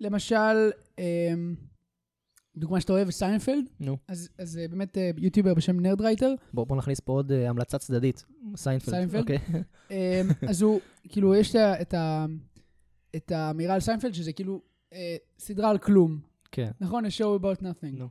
[0.00, 1.54] למשל, אמ,
[2.56, 3.96] דוגמה שאתה אוהב, סיינפלד, נו.
[4.08, 7.78] אז, אז אה, באמת אה, יוטיובר בשם Nerdwriter, בוא, בוא נכניס פה עוד אה, המלצה
[7.78, 8.24] צדדית.
[8.56, 8.94] סיינפלד.
[8.94, 9.20] סיינפלד?
[9.20, 9.38] אוקיי.
[9.90, 9.96] אמ,
[10.48, 12.26] אז הוא, כאילו, יש את ה-
[13.16, 14.62] את האמירה על סיינפלד, שזה כאילו
[14.92, 16.20] אה, סדרה על כלום.
[16.52, 16.70] כן.
[16.80, 17.04] נכון?
[17.04, 17.92] a show about nothing.
[17.98, 18.08] נו.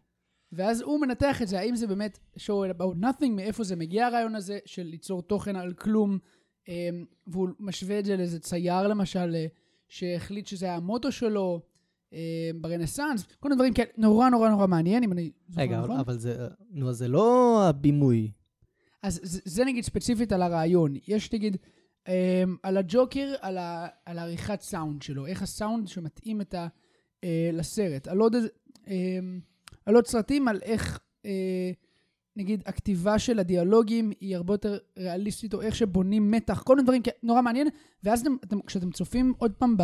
[0.56, 4.36] ואז הוא מנתח את זה, האם זה באמת show about nothing, מאיפה זה מגיע הרעיון
[4.36, 6.18] הזה של ליצור תוכן על כלום,
[6.68, 9.46] אמ, והוא משווה את זה לאיזה צייר למשל, אה,
[9.88, 11.62] שהחליט שזה היה המוטו שלו
[12.14, 12.18] אמ,
[12.62, 16.00] ברנסאנס, כל מיני דברים כאלה, נורא נורא נורא מעניין, אם אני זוכר רגע, אבל, נכון.
[16.00, 18.32] אבל זה, נו, זה לא הבימוי.
[19.04, 20.94] אז זה, זה נגיד ספציפית על הרעיון.
[21.08, 21.58] יש נגיד
[22.08, 22.14] אמ,
[22.64, 26.68] על הג'וקר, על, ה, על העריכת סאונד שלו, איך הסאונד שמתאים את ה,
[27.24, 28.08] אה, לסרט.
[28.08, 28.48] על עוד, איזה-
[29.86, 31.72] על עוד סרטים, על איך אה,
[32.36, 37.02] נגיד הכתיבה של הדיאלוגים היא הרבה יותר ריאליסטית, או איך שבונים מתח, כל מיני דברים
[37.24, 37.68] נורא מעניין.
[38.04, 39.84] ואז אתם, אתם, כשאתם צופים עוד פעם ב,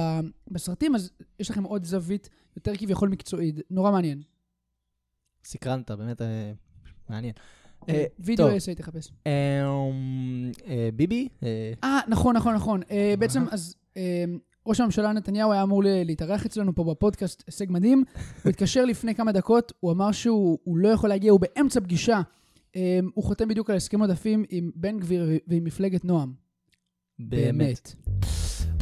[0.51, 3.55] בסרטים, אז יש לכם עוד זווית יותר כביכול מקצועית.
[3.69, 4.21] נורא מעניין.
[5.43, 6.51] סקרנת, באמת אה,
[7.09, 7.33] מעניין.
[7.89, 8.55] אה, וידאו טוב.
[8.55, 9.11] אסי תחפש.
[9.25, 11.27] אמ, אה, ביבי?
[11.43, 12.81] אה, אה, נכון, נכון, נכון.
[13.19, 13.75] בעצם, אז
[14.65, 18.03] ראש הממשלה נתניהו היה אמור להתארח אצלנו פה בפודקאסט, הישג מדהים.
[18.43, 22.21] הוא התקשר לפני כמה דקות, הוא אמר שהוא הוא לא יכול להגיע, הוא באמצע פגישה.
[22.75, 26.33] אה, הוא חותם בדיוק על הסכם עודפים עם בן גביר ועם מפלגת נועם.
[27.19, 27.95] באמת.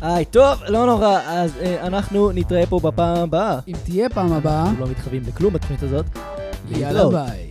[0.01, 3.59] היי, טוב, לא נורא, אז אה, אנחנו נתראה פה בפעם הבאה.
[3.67, 6.05] אם תהיה פעם הבאה, אנחנו לא מתחייבים לכלום בתוכנית הזאת.
[6.69, 7.09] יאללה.
[7.09, 7.48] ביי.